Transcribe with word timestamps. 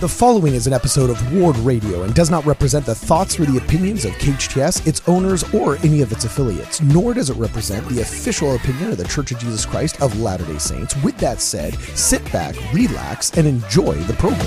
The 0.00 0.08
following 0.08 0.54
is 0.54 0.66
an 0.66 0.72
episode 0.72 1.10
of 1.10 1.34
Ward 1.34 1.58
Radio 1.58 2.04
and 2.04 2.14
does 2.14 2.30
not 2.30 2.46
represent 2.46 2.86
the 2.86 2.94
thoughts 2.94 3.38
or 3.38 3.44
the 3.44 3.58
opinions 3.58 4.06
of 4.06 4.12
KHTS, 4.12 4.86
its 4.86 5.06
owners, 5.06 5.44
or 5.52 5.76
any 5.84 6.00
of 6.00 6.10
its 6.10 6.24
affiliates, 6.24 6.80
nor 6.80 7.12
does 7.12 7.28
it 7.28 7.36
represent 7.36 7.86
the 7.86 8.00
official 8.00 8.54
opinion 8.54 8.92
of 8.92 8.96
the 8.96 9.04
Church 9.04 9.30
of 9.30 9.38
Jesus 9.38 9.66
Christ 9.66 10.00
of 10.00 10.18
Latter 10.18 10.46
day 10.46 10.56
Saints. 10.56 10.96
With 11.02 11.18
that 11.18 11.42
said, 11.42 11.74
sit 11.94 12.24
back, 12.32 12.56
relax, 12.72 13.36
and 13.36 13.46
enjoy 13.46 13.92
the 13.92 14.14
program. 14.14 14.40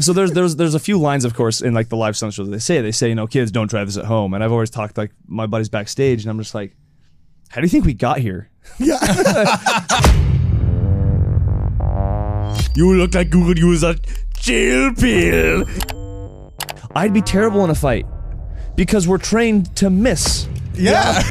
So 0.00 0.14
there's 0.14 0.32
there's 0.32 0.56
there's 0.56 0.74
a 0.74 0.80
few 0.80 0.98
lines, 0.98 1.26
of 1.26 1.34
course, 1.34 1.60
in 1.60 1.74
like 1.74 1.90
the 1.90 1.98
live 1.98 2.16
sound 2.16 2.32
shows. 2.32 2.48
They 2.48 2.60
say 2.60 2.80
they 2.80 2.92
say 2.92 3.10
you 3.10 3.14
know 3.14 3.26
kids 3.26 3.50
don't 3.50 3.68
drive 3.68 3.88
this 3.88 3.98
at 3.98 4.06
home, 4.06 4.32
and 4.32 4.42
I've 4.42 4.52
always 4.52 4.70
talked 4.70 4.96
like 4.96 5.10
my 5.26 5.44
buddies 5.44 5.68
backstage, 5.68 6.22
and 6.22 6.30
I'm 6.30 6.38
just 6.38 6.54
like, 6.54 6.74
how 7.50 7.60
do 7.60 7.66
you 7.66 7.70
think 7.70 7.84
we 7.84 7.92
got 7.92 8.20
here? 8.20 8.48
Yeah. 8.78 8.96
You 12.74 12.94
look 12.94 13.14
like 13.14 13.34
you 13.34 13.44
could 13.44 13.58
use 13.58 13.82
a 13.82 13.96
chill 14.34 14.94
pill. 14.94 15.66
I'd 16.94 17.12
be 17.12 17.20
terrible 17.20 17.64
in 17.64 17.70
a 17.70 17.74
fight 17.74 18.06
because 18.76 19.06
we're 19.06 19.18
trained 19.18 19.74
to 19.76 19.90
miss. 19.90 20.48
Yeah. 20.74 21.22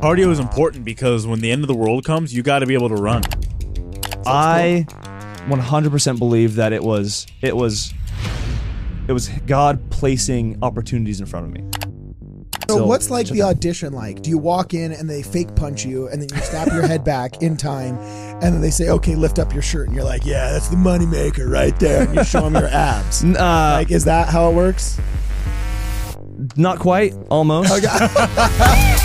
Cardio 0.00 0.30
is 0.30 0.38
important 0.38 0.84
because 0.84 1.26
when 1.26 1.40
the 1.40 1.50
end 1.50 1.62
of 1.62 1.68
the 1.68 1.74
world 1.74 2.04
comes, 2.04 2.34
you 2.34 2.42
got 2.42 2.60
to 2.60 2.66
be 2.66 2.74
able 2.74 2.88
to 2.88 2.94
run. 2.94 3.22
I 4.26 4.86
100% 5.46 6.18
believe 6.18 6.56
that 6.56 6.72
it 6.72 6.82
was 6.82 7.26
it 7.40 7.56
was 7.56 7.94
it 9.08 9.12
was 9.12 9.28
God 9.46 9.90
placing 9.90 10.58
opportunities 10.62 11.20
in 11.20 11.26
front 11.26 11.46
of 11.46 11.52
me. 11.52 11.62
So, 12.68 12.78
So, 12.78 12.86
what's 12.86 13.10
like 13.10 13.28
the 13.28 13.42
audition 13.42 13.92
like? 13.92 14.22
Do 14.22 14.30
you 14.30 14.38
walk 14.38 14.74
in 14.74 14.92
and 14.92 15.08
they 15.08 15.22
fake 15.22 15.54
punch 15.54 15.84
you 15.84 16.08
and 16.08 16.20
then 16.20 16.28
you 16.36 16.44
snap 16.44 16.66
your 16.68 16.86
head 16.86 17.04
back 17.04 17.42
in 17.42 17.56
time 17.56 17.96
and 17.98 18.42
then 18.54 18.60
they 18.60 18.70
say, 18.70 18.88
okay, 18.90 19.14
lift 19.14 19.38
up 19.38 19.52
your 19.52 19.62
shirt 19.62 19.86
and 19.86 19.94
you're 19.96 20.04
like, 20.04 20.26
yeah, 20.26 20.50
that's 20.52 20.68
the 20.68 20.76
moneymaker 20.76 21.48
right 21.48 21.78
there. 21.78 22.02
And 22.02 22.14
you 22.16 22.24
show 22.24 22.40
them 22.40 22.54
your 22.54 22.68
abs. 22.68 23.22
Uh, 23.24 23.74
Like, 23.76 23.90
is 23.90 24.04
that 24.04 24.28
how 24.28 24.50
it 24.50 24.54
works? 24.54 24.98
not 26.56 26.78
quite, 26.78 27.14
almost. 27.30 27.70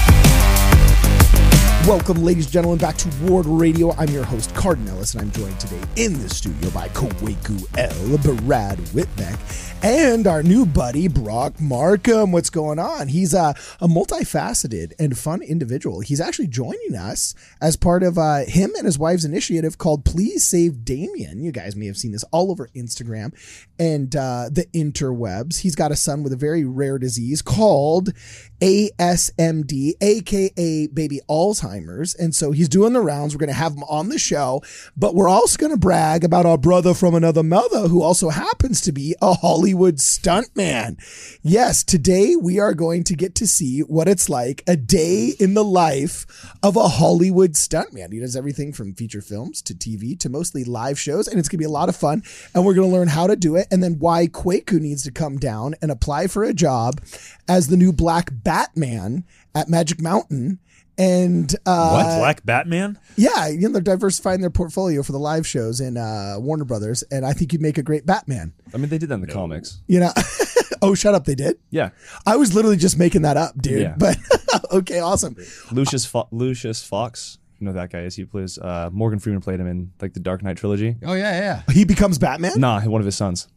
Welcome, 1.88 2.24
ladies 2.24 2.46
and 2.46 2.54
gentlemen, 2.54 2.78
back 2.78 2.96
to 2.98 3.10
Ward 3.24 3.48
Radio. 3.48 3.92
I'm 3.94 4.10
your 4.10 4.24
host, 4.24 4.54
Cardon 4.54 4.88
Ellis, 4.88 5.16
and 5.16 5.22
I'm 5.24 5.32
joined 5.32 5.60
today 5.60 5.82
in 5.96 6.22
the 6.22 6.30
studio 6.30 6.70
by 6.70 6.90
Kwaku 6.90 7.58
El 7.76 8.36
Brad 8.36 8.78
Whitbeck 8.78 9.40
and 9.84 10.28
our 10.28 10.44
new 10.44 10.68
buddy, 10.68 11.08
Brock 11.08 11.54
Markum. 11.54 12.32
What's 12.32 12.52
going 12.52 12.78
on? 12.78 13.08
He's 13.08 13.34
a, 13.34 13.56
a 13.80 13.88
multifaceted 13.88 14.94
and 15.00 15.18
fun 15.18 15.42
individual. 15.42 16.02
He's 16.02 16.22
actually 16.22 16.50
joining 16.50 16.94
us 16.96 17.34
as 17.60 17.78
part 17.78 18.04
of 18.04 18.16
uh, 18.16 18.46
him 18.46 18.74
and 18.76 18.86
his 18.86 19.00
wife's 19.00 19.26
initiative 19.26 19.80
called 19.80 20.06
Please 20.06 20.46
Save 20.46 20.86
Damian. 20.86 21.44
You 21.44 21.52
guys 21.52 21.76
may 21.76 21.88
have 21.88 21.98
seen 21.98 22.12
this 22.12 22.24
all 22.26 22.52
over 22.52 22.70
Instagram 22.76 23.34
and 23.80 24.16
uh, 24.16 24.50
the 24.52 24.68
interwebs. 24.76 25.62
He's 25.62 25.76
got 25.76 25.92
a 25.92 25.96
son 25.96 26.22
with 26.22 26.32
a 26.32 26.38
very 26.38 26.64
rare 26.64 27.00
disease 27.00 27.42
called 27.42 28.14
ASMD, 28.62 29.94
aka 30.00 30.88
baby 30.88 31.22
Alzheimer's. 31.28 31.71
And 31.80 32.36
so 32.36 32.52
he's 32.52 32.70
doing 32.70 32.94
the 32.94 33.02
rounds. 33.02 33.34
We're 33.34 33.40
going 33.40 33.48
to 33.50 33.54
have 33.54 33.74
him 33.74 33.84
on 33.84 34.10
the 34.10 34.20
show, 34.20 34.62
but 34.96 35.16
we're 35.16 35.30
also 35.30 35.58
going 35.58 35.72
to 35.72 35.78
brag 35.78 36.24
about 36.24 36.46
our 36.46 36.58
brother 36.58 36.94
from 36.94 37.16
another 37.16 37.44
mother 37.44 37.88
who 37.88 38.02
also 38.02 38.30
happens 38.30 38.82
to 38.82 38.92
be 38.92 39.16
a 39.22 39.34
Hollywood 39.34 39.96
stuntman. 39.96 40.98
Yes, 41.42 41.84
today 41.84 42.36
we 42.36 42.60
are 42.60 42.74
going 42.74 43.04
to 43.06 43.16
get 43.16 43.36
to 43.36 43.48
see 43.48 43.80
what 43.82 44.08
it's 44.08 44.30
like 44.30 44.64
a 44.68 44.76
day 44.76 45.34
in 45.40 45.54
the 45.54 45.64
life 45.64 46.56
of 46.64 46.76
a 46.76 46.88
Hollywood 46.88 47.54
stuntman. 47.54 48.12
He 48.12 48.20
does 48.20 48.36
everything 48.36 48.74
from 48.74 48.94
feature 48.94 49.22
films 49.22 49.62
to 49.64 49.74
TV 49.74 50.20
to 50.20 50.30
mostly 50.30 50.64
live 50.64 51.00
shows, 51.00 51.28
and 51.28 51.40
it's 51.40 51.50
going 51.50 51.58
to 51.58 51.64
be 51.64 51.66
a 51.66 51.70
lot 51.70 51.90
of 51.90 51.96
fun. 51.96 52.24
And 52.54 52.66
we're 52.66 52.74
going 52.74 52.90
to 52.90 52.96
learn 52.96 53.08
how 53.08 53.28
to 53.28 53.36
do 53.36 53.56
it 53.56 53.68
and 53.72 53.84
then 53.84 54.00
why 54.00 54.28
Kwaku 54.28 54.80
needs 54.80 55.04
to 55.04 55.12
come 55.12 55.38
down 55.38 55.76
and 55.82 55.92
apply 55.92 56.28
for 56.28 56.44
a 56.44 56.54
job 56.54 57.02
as 57.48 57.68
the 57.68 57.78
new 57.78 57.92
Black 57.94 58.30
Batman 58.32 59.24
at 59.54 59.70
Magic 59.70 60.02
Mountain. 60.02 60.60
And 60.98 61.54
uh, 61.66 61.90
what 61.92 62.20
Black 62.20 62.46
Batman? 62.46 63.00
yeah, 63.16 63.48
you 63.48 63.62
know, 63.62 63.70
they're 63.70 63.82
diversifying 63.82 64.42
their 64.42 64.50
portfolio 64.50 65.02
for 65.04 65.12
the 65.12 65.20
live 65.20 65.48
shows 65.48 65.80
in 65.80 65.98
uh, 65.98 66.36
Warner 66.38 66.66
Brothers, 66.66 67.04
and 67.12 67.26
I 67.26 67.34
think 67.34 67.54
you'd 67.54 67.62
make 67.62 67.78
a 67.78 67.84
great 67.84 68.06
Batman. 68.06 68.54
I 68.74 68.78
mean, 68.78 68.90
they 68.90 68.98
did 68.98 69.10
that 69.10 69.16
in 69.16 69.22
the 69.22 69.28
comics. 69.28 69.82
You 69.88 70.02
know, 70.02 70.12
oh, 70.82 70.94
shut 70.94 71.16
up, 71.16 71.26
they 71.26 71.36
did. 71.36 71.58
Yeah, 71.70 71.90
I 72.26 72.36
was 72.36 72.54
literally 72.54 72.78
just 72.78 73.00
making 73.00 73.24
that 73.24 73.38
up, 73.38 73.60
dude. 73.60 73.82
Yeah. 73.82 73.96
But 73.98 74.18
okay, 74.72 75.00
awesome. 75.00 75.36
Lucius 75.72 76.06
Fo- 76.06 76.28
Lucius 76.32 76.84
Fox. 76.84 77.38
You 77.60 77.66
know 77.68 77.74
that 77.74 77.92
guy 77.92 78.02
is. 78.02 78.16
He 78.16 78.26
plays 78.26 78.58
uh, 78.58 78.90
Morgan 78.92 79.20
Freeman 79.20 79.42
played 79.42 79.60
him 79.60 79.68
in 79.68 79.92
like 80.02 80.14
the 80.14 80.20
Dark 80.20 80.44
Knight 80.44 80.58
trilogy. 80.58 80.98
Oh 81.04 81.14
yeah, 81.14 81.40
yeah. 81.68 81.74
He 81.74 81.86
becomes 81.86 82.18
Batman. 82.20 82.60
Nah, 82.60 82.82
one 82.82 83.02
of 83.02 83.06
his 83.06 83.16
sons. 83.16 83.48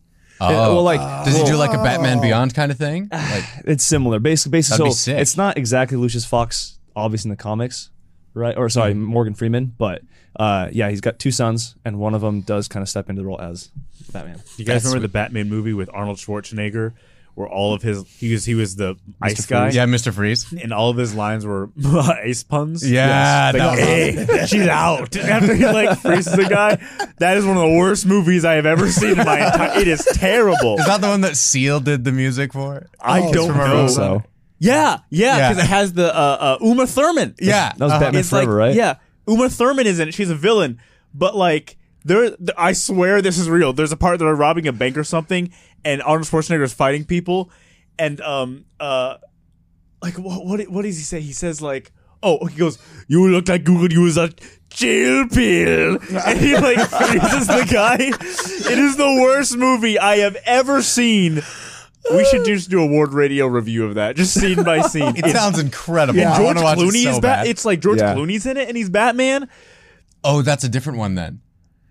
Oh, 0.41 0.75
well, 0.75 0.83
like 0.83 1.01
does 1.25 1.37
he 1.37 1.45
do 1.45 1.57
like 1.57 1.73
a 1.73 1.83
Batman 1.83 2.21
Beyond 2.21 2.55
kind 2.55 2.71
of 2.73 2.79
thing? 2.79 3.09
Like, 3.11 3.45
it's 3.65 3.85
similar. 3.85 4.19
Basically, 4.19 4.59
basically, 4.59 4.79
That'd 4.79 4.93
so 4.93 4.97
be 4.97 5.17
sick. 5.17 5.21
it's 5.21 5.37
not 5.37 5.57
exactly 5.57 5.97
Lucius 5.97 6.25
Fox, 6.25 6.79
obvious 6.97 7.25
in 7.25 7.31
the 7.31 7.37
comics, 7.37 7.91
right? 8.35 8.57
Or 8.57 8.69
sorry, 8.69 8.95
Morgan 8.95 9.35
Freeman. 9.35 9.75
But 9.79 10.03
uh, 10.37 10.69
yeah, 10.73 10.91
he's 10.91 11.01
got 11.01 11.19
two 11.19 11.31
sons, 11.31 11.77
and 11.85 11.99
one 11.99 12.15
of 12.15 12.21
them 12.21 12.41
does 12.43 12.69
kind 12.69 12.83
of 12.83 12.89
step 12.89 13.09
into 13.11 13.23
the 13.23 13.27
role 13.27 13.41
as 13.41 13.71
Batman. 14.13 14.43
You 14.57 14.65
guys 14.65 14.83
That's 14.83 14.87
remember 14.87 15.07
the 15.07 15.13
Batman 15.13 15.49
movie 15.49 15.73
with 15.73 15.89
Arnold 15.93 16.19
Schwarzenegger, 16.19 16.93
where 17.35 17.49
all 17.49 17.75
of 17.75 17.83
his 17.83 18.05
he 18.19 18.33
was 18.33 18.45
he 18.45 18.55
was 18.55 18.77
the 18.77 18.97
ice 19.21 19.45
guy, 19.47 19.71
yeah, 19.71 19.87
Mr. 19.87 20.13
Freeze. 20.13 20.53
and 20.53 20.73
all 20.73 20.91
of 20.91 20.97
his 20.97 21.15
lines 21.15 21.45
were 21.45 21.71
ice 21.85 22.43
puns. 22.45 22.89
Yeah, 22.89 23.51
Like, 23.53 23.61
that 23.61 23.71
was 23.73 23.81
hey, 23.81 24.47
she's 24.47 24.67
out 24.69 25.17
after 25.17 25.55
he 25.55 25.65
like 25.67 25.99
freezes 25.99 26.33
the 26.37 26.45
guy. 26.49 26.77
That 27.19 27.37
is 27.37 27.45
one 27.45 27.57
of 27.57 27.63
the 27.63 27.77
worst 27.77 28.07
movies 28.07 28.45
I 28.45 28.55
have 28.55 28.67
ever 28.67 28.89
seen 28.91 29.19
in 29.19 29.25
my 29.27 29.47
entire. 29.47 29.81
It 29.81 29.89
is 29.89 30.05
terrible. 30.15 30.79
Is 30.79 30.87
that 30.87 31.01
the 31.01 31.09
one 31.09 31.23
that 31.23 31.37
Seal 31.37 31.81
did 31.81 32.05
the 32.05 32.13
music 32.13 32.53
for? 32.53 32.87
I 33.01 33.21
Oh, 33.21 33.33
don't 33.33 33.57
know. 33.57 33.87
So 33.89 34.23
Yeah, 34.65 34.99
yeah, 35.11 35.37
Yeah. 35.37 35.49
because 35.51 35.65
it 35.65 35.69
has 35.69 35.93
the 35.93 36.15
uh, 36.15 36.57
uh, 36.61 36.65
Uma 36.65 36.87
Thurman. 36.87 37.35
Yeah, 37.41 37.73
that 37.77 37.81
was 37.81 37.93
uh-huh. 37.93 38.01
Batman 38.01 38.21
it's 38.21 38.31
Forever, 38.31 38.53
like, 38.53 38.59
right? 38.69 38.75
Yeah, 38.75 38.97
Uma 39.29 39.49
Thurman 39.49 39.87
is 39.87 39.99
in 39.99 40.09
it. 40.09 40.15
She's 40.15 40.31
a 40.31 40.35
villain, 40.35 40.81
but 41.13 41.37
like 41.37 41.77
there, 42.05 42.31
th- 42.31 42.51
I 42.57 42.73
swear 42.73 43.23
this 43.23 43.39
is 43.39 43.49
real. 43.49 43.73
There's 43.73 43.93
a 43.93 43.97
part 43.97 44.19
that 44.19 44.25
they're 44.25 44.35
robbing 44.35 44.67
a 44.69 44.73
bank 44.73 44.97
or 44.97 45.05
something, 45.05 45.53
and 45.85 46.03
Arnold 46.03 46.27
Schwarzenegger 46.29 46.63
is 46.63 46.73
fighting 46.75 47.05
people, 47.05 47.51
and 47.99 48.21
um 48.21 48.65
uh, 48.81 49.17
like 50.03 50.19
what 50.19 50.45
what 50.45 50.61
what 50.69 50.83
does 50.83 50.97
he 50.97 51.03
say? 51.03 51.21
He 51.21 51.33
says 51.33 51.61
like. 51.63 51.93
Oh, 52.27 52.47
he 52.47 52.57
goes. 52.57 52.79
You 53.07 53.29
look 53.29 53.49
like 53.49 53.65
Google 53.65 53.93
user 53.93 54.31
chill 54.71 55.29
pill, 55.29 55.99
and 56.27 56.41
he 56.41 56.55
like 56.55 56.79
freezes 56.89 57.47
the 57.47 57.69
guy. 57.71 57.97
It 58.01 58.79
is 58.79 58.97
the 58.97 59.19
worst 59.21 59.59
movie 59.59 59.99
I 59.99 60.17
have 60.25 60.37
ever 60.47 60.81
seen. 60.81 61.43
We 62.13 62.25
should 62.27 62.45
just 62.45 62.69
do 62.71 62.83
a 62.83 62.87
Ward 62.87 63.13
Radio 63.15 63.47
review 63.47 63.85
of 63.87 63.95
that, 63.95 64.17
just 64.17 64.39
scene 64.39 64.63
by 64.63 64.81
scene. 64.89 65.15
It 65.17 65.35
sounds 65.35 65.59
incredible. 65.59 66.19
Yeah. 66.19 66.33
I 66.33 66.37
George 66.37 66.47
wanna 66.57 66.63
watch 66.63 66.79
it 66.79 66.83
Clooney 66.83 67.03
so 67.05 67.11
is 67.11 67.21
bad. 67.21 67.47
It's 67.47 67.65
like 67.65 67.81
George 67.81 67.99
Yeah. 67.99 68.15
Clooney's 68.15 68.45
in 68.47 68.57
it, 68.57 68.69
and 68.69 68.77
he's 68.77 68.91
Batman. 68.91 69.49
oh, 70.23 70.43
that's 70.43 70.65
a 70.65 70.69
different 70.69 70.99
one 70.99 71.15
then. 71.15 71.41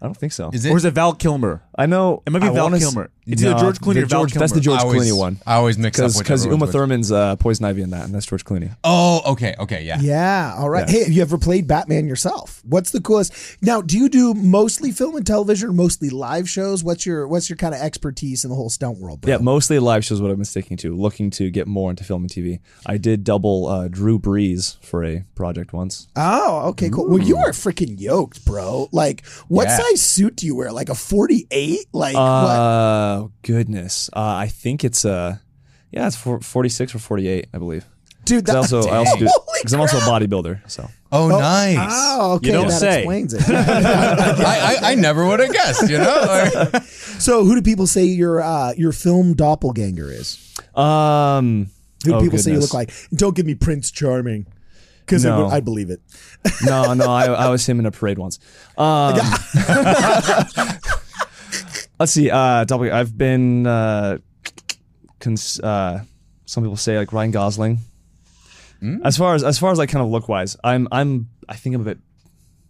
I 0.01 0.06
don't 0.06 0.16
think 0.18 0.34
so. 0.34 0.50
Is 0.53 0.66
it? 0.66 0.72
Or 0.72 0.78
is 0.78 0.85
it 0.85 0.94
Val 0.94 1.13
Kilmer? 1.13 1.63
I 1.75 1.85
know 1.88 2.22
It 2.25 2.31
might 2.31 2.39
be 2.39 2.47
I 2.47 2.51
Val 2.51 2.66
wanna 2.66 2.75
s- 2.78 2.84
Kilmer. 2.84 3.09
It's 3.25 3.41
either 3.41 3.57
George 3.57 3.79
Clooney 3.79 3.94
the 3.95 4.03
or 4.03 4.06
Val 4.06 4.19
George- 4.22 4.34
That's 4.34 4.51
the 4.51 4.59
Kilmer. 4.61 4.78
George 4.78 4.79
I 4.79 4.84
always, 4.84 5.11
Clooney 5.11 5.17
one. 5.17 5.39
I 5.47 5.53
always 5.56 5.78
mix 5.78 5.97
up 5.97 6.03
Because 6.03 6.17
whichever 6.17 6.23
because 6.23 6.39
one's 6.47 6.53
Uma 6.53 6.66
which. 6.66 6.73
Thurman's 6.73 7.11
uh, 7.11 7.35
Poison 7.38 7.66
Ivy 7.66 7.81
in 7.81 7.89
that, 7.91 8.06
and 8.06 8.13
that's 8.13 8.25
George 8.25 8.44
Clooney. 8.45 8.75
Oh, 8.84 9.22
okay, 9.31 9.56
okay, 9.59 9.83
yeah. 9.83 9.97
Yeah. 10.01 10.56
All 10.57 10.69
right. 10.69 10.88
Yeah. 10.88 10.94
Hey, 10.94 11.03
have 11.06 11.13
you 11.13 11.22
ever 11.22 11.38
played 11.38 11.66
Batman 11.67 12.06
yourself? 12.07 12.62
What's 12.66 12.91
the 12.91 13.01
coolest? 13.01 13.33
Now, 13.62 13.81
do 13.81 13.97
you 13.97 14.07
do 14.09 14.33
mostly 14.33 14.91
film 14.91 15.16
and 15.16 15.25
television, 15.25 15.69
or 15.69 15.73
mostly 15.73 16.09
live 16.12 16.50
shows? 16.50 16.83
What's 16.83 17.06
your 17.06 17.28
What's 17.28 17.50
your 17.50 17.57
kind 17.57 17.73
of 17.73 17.81
expertise 17.81 18.44
in 18.44 18.50
the 18.50 18.56
whole 18.56 18.69
stunt 18.69 19.00
world? 19.00 19.22
Bro? 19.22 19.31
Yeah, 19.31 19.38
mostly 19.39 19.79
live 19.79 20.03
shows. 20.06 20.22
What 20.22 20.29
I've 20.29 20.38
been 20.38 20.45
sticking 20.45 20.78
to, 20.78 20.95
looking 20.95 21.29
to 21.31 21.50
get 21.50 21.66
more 21.66 21.89
into 21.89 22.03
film 22.03 22.23
and 22.23 22.29
TV. 22.29 22.59
I 22.85 22.97
did 22.97 23.23
double 23.23 23.68
uh, 23.68 23.88
Drew 23.88 24.19
Brees 24.19 24.77
for 24.83 25.03
a 25.03 25.24
project 25.33 25.74
once. 25.74 26.07
Oh, 26.15 26.68
okay, 26.71 26.89
cool. 26.89 27.07
Well, 27.07 27.19
you 27.21 27.38
are 27.38 27.50
freaking 27.51 28.00
yoked, 28.00 28.45
bro. 28.45 28.89
Like, 28.92 29.25
what 29.47 29.69
Yeah. 29.69 29.77
size 29.77 30.01
suit 30.01 30.36
do 30.36 30.45
you 30.45 30.56
wear? 30.56 30.71
Like 30.71 30.89
a 30.89 30.95
forty-eight? 30.95 31.62
Like 31.92 32.15
what? 32.15 32.21
Uh, 32.21 33.27
goodness. 33.42 34.10
Uh, 34.13 34.19
I 34.19 34.48
think 34.48 34.83
it's 34.83 35.06
uh, 35.06 35.38
yeah, 35.92 36.07
it's 36.07 36.15
for, 36.15 36.39
46 36.39 36.95
or 36.95 37.00
48, 37.00 37.48
I 37.54 37.57
believe. 37.57 37.86
Dude, 38.25 38.45
that's 38.45 38.69
that, 38.69 38.77
also, 38.77 38.89
I 38.89 38.98
also 38.98 39.18
do 39.18 39.27
because 39.60 39.74
I'm 39.74 39.81
also 39.81 39.98
a 39.98 40.01
bodybuilder. 40.01 40.69
So 40.69 40.89
Oh, 41.15 41.27
nice. 41.27 41.77
Oh, 41.80 42.33
okay. 42.36 42.48
You 42.48 42.54
don't 42.54 42.69
that 42.69 42.80
say. 42.80 43.00
explains 43.01 43.33
it. 43.36 43.44
I, 43.48 44.80
I, 44.81 44.92
I 44.92 44.95
never 44.95 45.27
would 45.27 45.39
have 45.39 45.54
guessed, 45.54 45.89
you 45.89 46.00
know? 46.00 46.71
So, 47.19 47.45
who 47.45 47.56
do 47.56 47.62
people 47.62 47.86
say 47.88 48.04
your 48.06 48.42
uh, 48.42 48.74
your 48.75 48.92
film 48.92 49.33
doppelganger 49.33 50.12
is? 50.12 50.57
um, 50.75 51.68
Who 52.04 52.09
do 52.09 52.16
oh, 52.16 52.21
people 52.21 52.39
say 52.39 52.51
you 52.51 52.59
look 52.59 52.74
like? 52.74 52.92
Don't 53.13 53.33
give 53.36 53.45
me 53.45 53.56
Prince 53.56 53.92
Charming, 53.92 54.45
because 55.01 55.24
No. 55.24 55.48
I 55.48 55.62
believe 55.62 55.89
it. 55.89 56.01
no, 56.66 56.94
no, 56.95 57.06
I, 57.06 57.25
I 57.27 57.50
was 57.50 57.66
him 57.69 57.80
in 57.80 57.86
a 57.86 57.92
parade 57.92 58.18
once. 58.18 58.39
Um, 58.77 59.16
let's 62.03 62.11
see. 62.11 62.29
Uh, 62.29 62.65
double, 62.65 62.91
I've 62.91 63.17
been. 63.17 63.65
Uh, 63.65 64.17
cons- 65.21 65.59
uh, 65.61 66.03
some 66.45 66.63
people 66.63 66.75
say 66.75 66.97
like 66.97 67.13
Ryan 67.13 67.31
Gosling. 67.31 67.79
As 69.05 69.15
far 69.15 69.33
as 69.33 69.45
as 69.45 69.57
far 69.57 69.71
as 69.71 69.77
like 69.77 69.88
kind 69.88 70.03
of 70.03 70.11
look 70.11 70.27
wise, 70.27 70.57
I'm 70.61 70.89
I'm 70.91 71.29
I 71.47 71.55
think 71.55 71.73
I'm 71.73 71.81
a 71.83 71.85
bit 71.85 72.00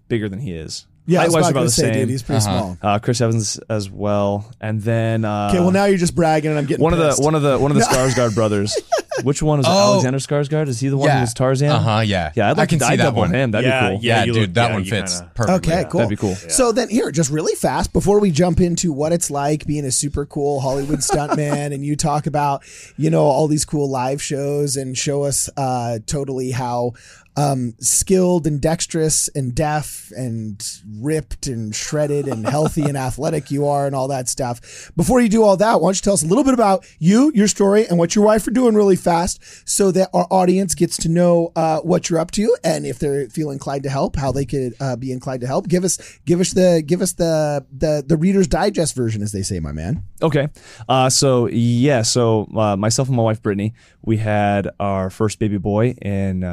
bigger 0.09 0.30
than 0.30 0.38
he 0.39 0.53
is. 0.53 0.85
Yeah, 1.07 1.21
I 1.21 1.25
was 1.25 1.33
Height-wise, 1.33 1.50
about 1.50 1.51
about 1.51 1.59
to 1.62 1.65
the 1.65 1.71
say, 1.71 1.94
dude, 1.94 2.09
he's 2.09 2.21
pretty 2.21 2.41
small. 2.41 2.77
Uh, 2.80 3.00
Chris 3.00 3.19
Evans 3.19 3.57
as 3.68 3.89
well, 3.89 4.50
and 4.62 4.80
then 4.80 5.25
uh, 5.25 5.47
Okay, 5.50 5.59
well 5.59 5.71
now 5.71 5.86
you're 5.86 5.97
just 5.97 6.13
bragging, 6.13 6.51
and 6.51 6.59
I'm 6.59 6.68
getting 6.68 6.83
one 6.83 6.94
of 6.94 7.00
the 7.00 7.15
one 7.21 7.33
of 7.33 7.41
the 7.41 7.57
one 7.57 7.71
of 7.71 7.77
the 7.77 7.83
Skarsgård 7.91 8.36
brothers. 8.36 8.77
Which 9.21 9.44
one 9.44 9.60
is? 9.60 9.65
Oh. 9.74 9.94
Alexander 9.94 10.19
Skarsgård? 10.19 10.68
Is 10.68 10.80
he 10.80 10.89
the 10.89 10.98
one 10.98 11.07
Yeah. 11.07 11.15
who 11.18 11.21
was 11.21 11.33
Tarzan? 11.33 11.69
Uh 11.69 11.80
huh. 11.80 12.00
Yeah. 12.01 12.31
Yeah, 12.36 12.51
I'd 12.51 12.60
I 12.60 12.65
can 12.65 12.80
to 12.80 12.86
see 12.86 12.92
I'd 12.94 13.00
that 13.00 13.04
double 13.04 13.21
one. 13.21 13.33
him. 13.33 13.51
That'd 13.51 13.68
Yeah, 13.69 13.89
be 13.89 13.95
cool. 13.95 14.04
yeah. 14.04 14.19
Yeah, 14.19 14.25
dude, 14.25 14.36
look- 14.36 14.54
that 14.54 14.68
yeah, 14.69 14.74
one 14.74 14.83
fits 14.86 15.19
kinda- 15.19 15.31
perfectly. 15.36 15.74
Okay, 15.74 15.89
cool. 15.89 16.00
That'd 16.00 16.10
be 16.10 16.15
cool. 16.15 16.36
So 16.36 16.71
then, 16.71 16.89
here, 16.89 17.12
just 17.12 17.30
really 17.30 17.56
fast 17.56 17.94
before 17.94 18.19
we 18.19 18.31
jump 18.31 18.60
into 18.60 18.92
what 18.92 19.12
it's 19.13 19.30
like 19.31 19.65
being 19.65 19.86
a 19.86 19.92
super 19.92 20.25
cool 20.25 20.60
Hollywood 20.62 21.00
stuntman, 21.00 21.74
and 21.74 21.86
you 21.86 21.95
talk 21.95 22.25
about, 22.27 22.63
you 22.98 23.10
know, 23.10 23.24
all 23.24 23.48
these 23.48 23.65
cool 23.65 23.89
live 23.89 24.21
shows 24.21 24.75
and 24.77 24.98
show 24.98 25.24
us 25.24 25.50
uh, 25.57 26.00
totally 26.06 26.51
how 26.51 26.94
um, 27.35 27.74
skilled 27.80 28.45
and 28.45 28.62
dexterous 28.62 29.27
and 29.30 29.56
deaf 29.56 30.12
and 30.15 30.81
ripped 31.00 31.47
and 31.47 31.75
shredded 31.75 32.27
and 32.27 32.47
healthy 32.47 32.83
and 32.83 32.97
athletic 32.97 33.50
you 33.50 33.68
are 33.68 33.85
and 33.88 33.95
all 33.95 34.07
that 34.07 34.30
stuff. 34.30 34.91
Before 34.95 35.19
you 35.19 35.30
do 35.30 35.44
all 35.44 35.57
that, 35.57 35.81
why 35.81 35.88
don't 35.88 35.95
you 35.95 36.01
tell 36.01 36.13
us 36.13 36.24
a 36.24 36.27
little 36.27 36.44
bit 36.44 36.53
about 36.53 36.85
you, 37.00 37.31
your 37.33 37.47
story, 37.47 37.88
and 37.88 37.97
what 37.97 38.15
your 38.15 38.25
wife 38.25 38.47
are 38.47 38.51
doing 38.51 38.75
really 38.75 38.95
fast 38.95 39.41
so 39.68 39.91
that 39.91 40.09
our 40.13 40.27
audience 40.30 40.75
gets 40.75 40.97
to 40.97 41.09
know 41.09 41.51
uh, 41.56 41.80
what 41.80 42.09
you're 42.09 42.19
up 42.19 42.31
to 42.31 42.56
and 42.63 42.85
if 42.85 43.00
they 43.00 43.27
feel 43.27 43.51
inclined 43.51 43.83
to 43.83 43.89
help, 43.89 44.15
how 44.15 44.31
they 44.31 44.45
could 44.45 44.74
uh, 44.79 44.95
be 44.95 45.12
inclined 45.12 45.41
to 45.41 45.47
help. 45.47 45.68
Give 45.68 45.83
us 45.83 46.19
give 46.25 46.39
us 46.39 46.53
the 46.53 46.83
give 46.86 47.01
us 47.01 47.13
the 47.13 47.65
the 47.71 48.03
the 48.06 48.18
Reader's 48.18 48.47
Digest 48.47 48.95
version, 48.95 49.21
as 49.21 49.31
they 49.31 49.41
say, 49.41 49.59
my 49.59 49.71
man. 49.71 50.03
Okay. 50.21 50.47
Uh, 50.88 51.09
so 51.09 51.47
yeah, 51.47 52.01
so 52.01 52.47
uh, 52.56 52.75
myself 52.75 53.07
and 53.07 53.18
my 53.18 53.24
wife 53.24 53.41
Brittany, 53.41 53.74
we 54.01 54.18
had 54.18 54.69
our 54.79 55.09
first 55.09 55.39
baby 55.39 55.57
boy 55.57 55.95
in 56.01 56.44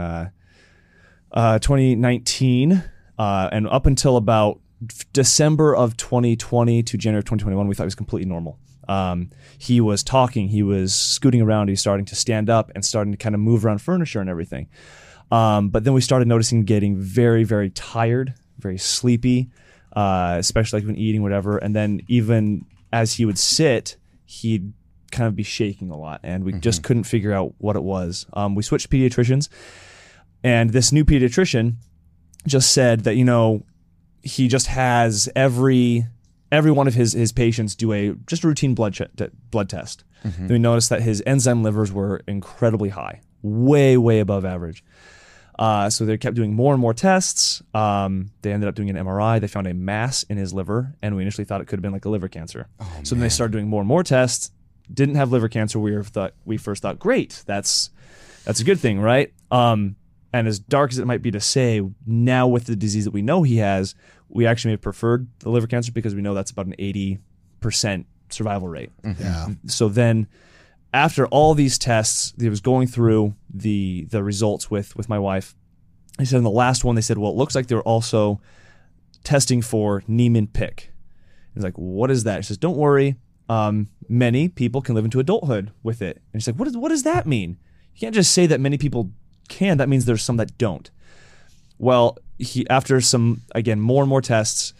uh, 1.33 1.39
uh, 1.39 1.59
2019, 1.59 2.83
uh, 3.19 3.49
and 3.53 3.69
up 3.69 3.87
until 3.87 4.17
about 4.17 4.61
December 5.13 5.75
of 5.77 5.97
2020 5.97 6.83
to 6.83 6.97
January 6.97 7.19
of 7.19 7.25
2021, 7.25 7.69
we 7.69 7.75
thought 7.75 7.85
he 7.85 7.87
was 7.87 7.95
completely 7.95 8.29
normal. 8.29 8.59
Um, 8.89 9.31
he 9.59 9.81
was 9.81 10.03
talking, 10.03 10.49
he 10.49 10.63
was 10.63 10.95
scooting 10.95 11.41
around, 11.41 11.69
he 11.69 11.73
was 11.73 11.81
starting 11.81 12.07
to 12.07 12.17
stand 12.17 12.51
up 12.51 12.73
and 12.75 12.85
starting 12.85 13.13
to 13.13 13.19
kind 13.19 13.35
of 13.35 13.41
move 13.41 13.65
around 13.65 13.81
furniture 13.81 14.21
and 14.21 14.29
everything. 14.31 14.69
Um, 15.31 15.69
but 15.69 15.85
then 15.85 15.93
we 15.93 16.01
started 16.01 16.27
noticing 16.27 16.65
getting 16.65 16.97
very, 16.97 17.45
very 17.45 17.71
tired, 17.71 18.35
very 18.59 18.79
sleepy, 18.79 19.51
uh, 19.93 20.37
especially 20.39 20.81
like 20.81 20.87
when 20.87 20.97
eating, 20.97 21.23
whatever. 21.23 21.59
And 21.59 21.77
then 21.77 22.01
even 22.09 22.67
as 22.93 23.15
he 23.15 23.25
would 23.25 23.39
sit, 23.39 23.97
he'd 24.25 24.73
kind 25.13 25.29
of 25.29 25.37
be 25.37 25.43
shaking 25.43 25.91
a 25.91 25.97
lot, 25.97 26.21
and 26.23 26.45
we 26.45 26.53
just 26.53 26.83
couldn't 26.83 27.05
figure 27.05 27.33
out 27.33 27.55
what 27.59 27.77
it 27.77 27.83
was. 27.83 28.27
Um, 28.33 28.55
we 28.55 28.63
switched 28.63 28.91
pediatricians, 28.91 29.49
and 30.43 30.71
this 30.71 30.93
new 30.93 31.05
pediatrician 31.05 31.75
just 32.47 32.73
said 32.73 33.01
that 33.05 33.17
you 33.17 33.25
know 33.25 33.65
he 34.23 34.49
just 34.49 34.67
has 34.69 35.29
every 35.37 36.07
every 36.53 36.71
one 36.71 36.89
of 36.89 36.95
his 36.95 37.13
his 37.13 37.33
patients 37.33 37.75
do 37.75 37.93
a 37.93 38.15
just 38.27 38.45
a 38.45 38.47
routine 38.49 38.75
blood 38.75 38.95
che- 38.95 39.09
blood 39.51 39.69
test. 39.69 40.05
Then 40.23 40.49
we 40.49 40.59
noticed 40.59 40.91
that 40.91 41.01
his 41.03 41.23
enzyme 41.27 41.63
livers 41.63 41.91
were 41.93 42.21
incredibly 42.29 42.91
high, 42.91 43.23
way 43.43 43.97
way 43.97 44.21
above 44.21 44.45
average. 44.45 44.85
Uh, 45.59 45.91
so 45.91 46.07
they 46.07 46.17
kept 46.17 46.37
doing 46.37 46.55
more 46.55 46.73
and 46.73 46.81
more 46.81 46.95
tests. 46.95 47.63
Um, 47.75 48.31
they 48.43 48.51
ended 48.53 48.67
up 48.69 48.75
doing 48.75 48.89
an 48.89 48.97
MRI. 48.97 49.41
They 49.41 49.47
found 49.47 49.67
a 49.67 49.75
mass 49.75 50.23
in 50.25 50.39
his 50.39 50.55
liver, 50.55 50.95
and 51.03 51.17
we 51.17 51.23
initially 51.23 51.45
thought 51.45 51.61
it 51.61 51.67
could 51.67 51.79
have 51.79 51.83
been 51.83 51.93
like 51.93 52.07
a 52.07 52.09
liver 52.09 52.29
cancer. 52.29 52.67
so 53.03 53.15
then 53.15 53.21
they 53.21 53.29
started 53.29 53.53
doing 53.53 53.69
more 53.69 53.81
and 53.83 53.89
more 53.89 54.03
tests. 54.03 54.51
Didn't 54.93 55.15
have 55.17 55.31
liver 55.33 55.49
cancer. 55.49 55.79
We 55.79 55.93
were 55.93 56.03
thought 56.03 56.35
we 56.45 56.57
first 56.57 56.83
thought, 56.83 56.99
great, 56.99 57.43
that's 57.47 57.91
that's 58.45 58.61
a 58.61 58.65
good 58.65 58.81
thing, 58.81 59.01
right? 59.01 59.33
Um, 59.51 59.97
and 60.33 60.47
as 60.47 60.59
dark 60.59 60.93
as 60.93 60.99
it 60.99 61.07
might 61.07 61.23
be 61.23 61.31
to 61.31 61.41
say, 61.41 61.83
now 62.07 62.47
with 62.47 62.67
the 62.67 62.77
disease 62.77 63.05
that 63.05 63.13
we 63.13 63.23
know 63.23 63.43
he 63.43 63.57
has, 63.57 63.95
we 64.29 64.47
actually 64.47 64.71
may 64.71 64.75
have 64.75 64.83
preferred 64.83 65.27
the 65.41 65.51
liver 65.51 65.67
cancer 65.67 65.93
because 65.93 66.15
we 66.15 66.23
know 66.23 66.35
that's 66.35 66.51
about 66.51 66.67
an 66.67 66.75
eighty 66.79 67.19
percent 67.61 68.07
survival 68.29 68.69
rate. 68.69 68.91
Yeah. 69.05 69.49
So 69.67 69.89
then, 69.89 70.29
after 70.93 71.27
all 71.27 71.55
these 71.55 71.79
tests, 71.79 72.33
he 72.39 72.49
was 72.49 72.61
going 72.61 72.87
through 72.87 73.35
the 73.53 74.07
the 74.11 74.23
results 74.23 74.71
with 74.71 74.97
with 74.97 75.09
my 75.09 75.19
wife. 75.19 75.55
He 76.19 76.25
said 76.27 76.39
in 76.39 76.45
the 76.45 76.51
last 76.51 76.85
one, 76.85 76.97
they 76.97 77.01
said, 77.01 77.19
well, 77.19 77.31
it 77.31 77.37
looks 77.37 77.55
like 77.55 77.69
they 77.69 77.75
were 77.75 77.83
also 77.83 78.41
testing 79.25 79.63
for 79.63 80.03
Niemann 80.07 80.49
Pick. 80.49 80.93
He's 81.55 81.65
like, 81.65 81.77
what 81.77 82.11
is 82.11 82.25
that? 82.25 82.37
He 82.37 82.43
says, 82.43 82.59
don't 82.59 82.77
worry. 82.77 83.17
Um, 83.49 83.89
many 84.09 84.49
people 84.49 84.83
can 84.83 84.95
live 84.95 85.05
into 85.05 85.19
adulthood 85.19 85.73
with 85.83 86.03
it. 86.03 86.17
And 86.17 86.41
he's 86.41 86.47
like, 86.47 86.57
what, 86.57 86.69
is, 86.69 86.77
what 86.77 86.91
does 86.91 87.03
that 87.05 87.27
mean? 87.27 87.59
You 87.95 88.01
can't 88.01 88.15
just 88.15 88.33
say 88.33 88.47
that 88.47 88.61
many 88.61 88.79
people 88.79 89.11
can. 89.51 89.77
That 89.77 89.89
means 89.91 90.07
there's 90.07 90.23
some 90.23 90.39
that 90.39 90.57
don't. 90.57 90.91
Well, 91.79 92.17
he 92.39 92.67
after 92.71 93.01
some 93.03 93.43
again 93.55 93.81
more 93.81 94.03
and 94.03 94.09
more 94.09 94.23
tests, 94.23 94.73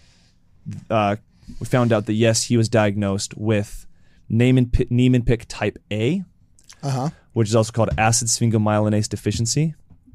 uh, 0.89 1.17
we 1.59 1.67
found 1.67 1.93
out 1.93 2.07
that 2.07 2.15
yes, 2.15 2.45
he 2.45 2.57
was 2.57 2.69
diagnosed 2.71 3.37
with 3.37 3.87
Niemann 4.29 4.71
Pick, 4.71 4.89
Pick 5.27 5.45
type 5.49 5.77
A, 5.91 6.23
Uh 6.83 6.91
huh. 6.91 7.11
which 7.35 7.49
is 7.49 7.55
also 7.57 7.73
called 7.73 7.91
acid 7.99 8.29
sphingomyelinase 8.29 9.09
deficiency. 9.09 9.75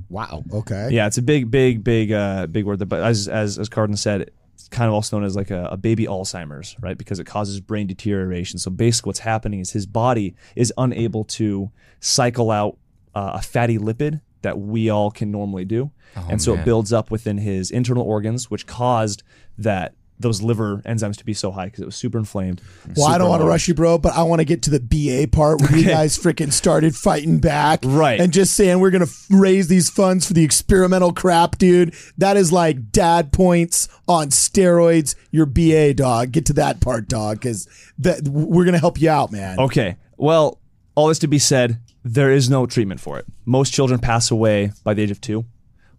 Wow. 0.09 0.43
Okay. 0.53 0.89
Yeah, 0.91 1.07
it's 1.07 1.17
a 1.17 1.21
big, 1.23 1.49
big, 1.51 1.83
big, 1.83 2.11
uh, 2.11 2.47
big 2.47 2.65
word. 2.65 2.87
But 2.87 3.01
as 3.01 3.27
as 3.27 3.57
as 3.59 3.69
Cardon 3.69 3.97
said, 3.97 4.29
it's 4.53 4.67
kind 4.69 4.87
of 4.87 4.93
also 4.93 5.17
known 5.17 5.25
as 5.25 5.35
like 5.35 5.51
a, 5.51 5.65
a 5.71 5.77
baby 5.77 6.05
Alzheimer's, 6.05 6.75
right? 6.79 6.97
Because 6.97 7.19
it 7.19 7.25
causes 7.25 7.59
brain 7.59 7.87
deterioration. 7.87 8.59
So 8.59 8.69
basically, 8.71 9.09
what's 9.09 9.19
happening 9.19 9.59
is 9.59 9.71
his 9.71 9.85
body 9.87 10.35
is 10.55 10.71
unable 10.77 11.23
to 11.25 11.71
cycle 11.99 12.51
out 12.51 12.77
uh, 13.15 13.31
a 13.35 13.41
fatty 13.41 13.77
lipid 13.79 14.21
that 14.41 14.59
we 14.59 14.89
all 14.89 15.11
can 15.11 15.31
normally 15.31 15.65
do, 15.65 15.91
oh, 16.15 16.27
and 16.29 16.41
so 16.41 16.53
it 16.53 16.65
builds 16.65 16.93
up 16.93 17.11
within 17.11 17.37
his 17.37 17.71
internal 17.71 18.03
organs, 18.03 18.51
which 18.51 18.67
caused 18.67 19.23
that 19.57 19.93
those 20.19 20.41
liver 20.41 20.81
enzymes 20.85 21.17
to 21.17 21.25
be 21.25 21.33
so 21.33 21.51
high 21.51 21.65
because 21.65 21.81
it 21.81 21.85
was 21.85 21.95
super 21.95 22.17
inflamed. 22.17 22.61
Well, 22.95 23.07
I 23.07 23.17
don't 23.17 23.29
want 23.29 23.41
to 23.41 23.47
rush 23.47 23.67
you, 23.67 23.73
bro, 23.73 23.97
but 23.97 24.13
I 24.13 24.23
want 24.23 24.39
to 24.39 24.45
get 24.45 24.61
to 24.63 24.69
the 24.69 24.79
BA 24.79 25.29
part 25.29 25.61
where 25.61 25.75
you 25.75 25.85
guys 25.85 26.17
freaking 26.17 26.53
started 26.53 26.95
fighting 26.95 27.39
back. 27.39 27.81
Right. 27.83 28.19
And 28.19 28.31
just 28.31 28.55
saying 28.55 28.79
we're 28.79 28.91
going 28.91 29.05
to 29.05 29.11
f- 29.11 29.25
raise 29.29 29.67
these 29.67 29.89
funds 29.89 30.25
for 30.25 30.33
the 30.33 30.43
experimental 30.43 31.11
crap, 31.11 31.57
dude. 31.57 31.95
That 32.17 32.37
is 32.37 32.51
like 32.51 32.91
dad 32.91 33.33
points 33.33 33.89
on 34.07 34.29
steroids. 34.29 35.15
Your 35.31 35.45
BA, 35.45 35.93
dog. 35.95 36.31
Get 36.31 36.45
to 36.45 36.53
that 36.53 36.79
part, 36.79 37.09
dog, 37.09 37.37
because 37.41 37.67
we're 37.99 38.63
going 38.63 38.73
to 38.73 38.79
help 38.79 39.01
you 39.01 39.09
out, 39.09 39.31
man. 39.31 39.59
Okay. 39.59 39.97
Well, 40.17 40.59
all 40.95 41.07
this 41.07 41.19
to 41.19 41.27
be 41.27 41.39
said, 41.39 41.79
there 42.03 42.31
is 42.31 42.49
no 42.49 42.65
treatment 42.65 42.99
for 42.99 43.19
it. 43.19 43.25
Most 43.45 43.73
children 43.73 43.99
pass 43.99 44.31
away 44.31 44.71
by 44.83 44.93
the 44.93 45.03
age 45.03 45.11
of 45.11 45.21
two 45.21 45.45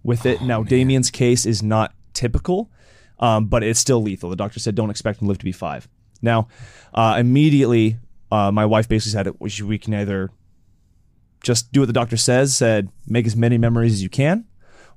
with 0.02 0.25
it. 0.25 0.40
now, 0.42 0.62
Damian's 0.62 1.11
case 1.11 1.44
is 1.44 1.62
not 1.62 1.92
typical, 2.14 2.70
um, 3.18 3.47
but 3.47 3.62
it's 3.62 3.80
still 3.80 4.00
lethal. 4.02 4.30
The 4.30 4.37
doctor 4.37 4.61
said 4.61 4.75
don't 4.75 4.90
expect 4.90 5.20
him 5.20 5.26
to 5.26 5.28
live 5.28 5.38
to 5.38 5.44
be 5.44 5.52
five. 5.52 5.88
Now, 6.23 6.49
uh, 6.94 7.16
immediately, 7.18 7.99
uh, 8.30 8.50
my 8.50 8.64
wife 8.64 8.88
basically 8.88 9.12
said 9.12 9.35
we, 9.38 9.50
we 9.62 9.78
can 9.78 9.94
either 9.94 10.30
just 11.42 11.73
do 11.73 11.80
what 11.80 11.87
the 11.87 11.92
doctor 11.92 12.16
says, 12.16 12.56
said 12.56 12.88
make 13.06 13.26
as 13.26 13.37
many 13.37 13.59
memories 13.59 13.92
as 13.92 14.02
you 14.02 14.09
can, 14.09 14.47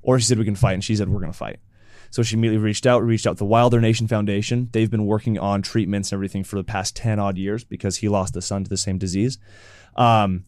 or 0.02 0.18
she 0.18 0.26
said 0.26 0.38
we 0.38 0.44
can 0.44 0.56
fight, 0.56 0.74
and 0.74 0.84
she 0.84 0.96
said 0.96 1.08
we're 1.08 1.20
going 1.20 1.32
to 1.32 1.38
fight. 1.38 1.58
So 2.10 2.24
she 2.24 2.36
immediately 2.36 2.64
reached 2.64 2.86
out, 2.86 3.04
reached 3.04 3.26
out 3.26 3.34
to 3.34 3.38
the 3.38 3.44
Wylder 3.44 3.80
Nation 3.80 4.08
Foundation. 4.08 4.68
They've 4.72 4.90
been 4.90 5.06
working 5.06 5.38
on 5.38 5.62
treatments 5.62 6.10
and 6.10 6.16
everything 6.16 6.42
for 6.42 6.56
the 6.56 6.64
past 6.64 6.96
10 6.96 7.20
odd 7.20 7.38
years 7.38 7.62
because 7.62 7.98
he 7.98 8.08
lost 8.08 8.34
a 8.36 8.42
son 8.42 8.64
to 8.64 8.70
the 8.70 8.76
same 8.76 8.98
disease. 8.98 9.38
Um, 9.96 10.44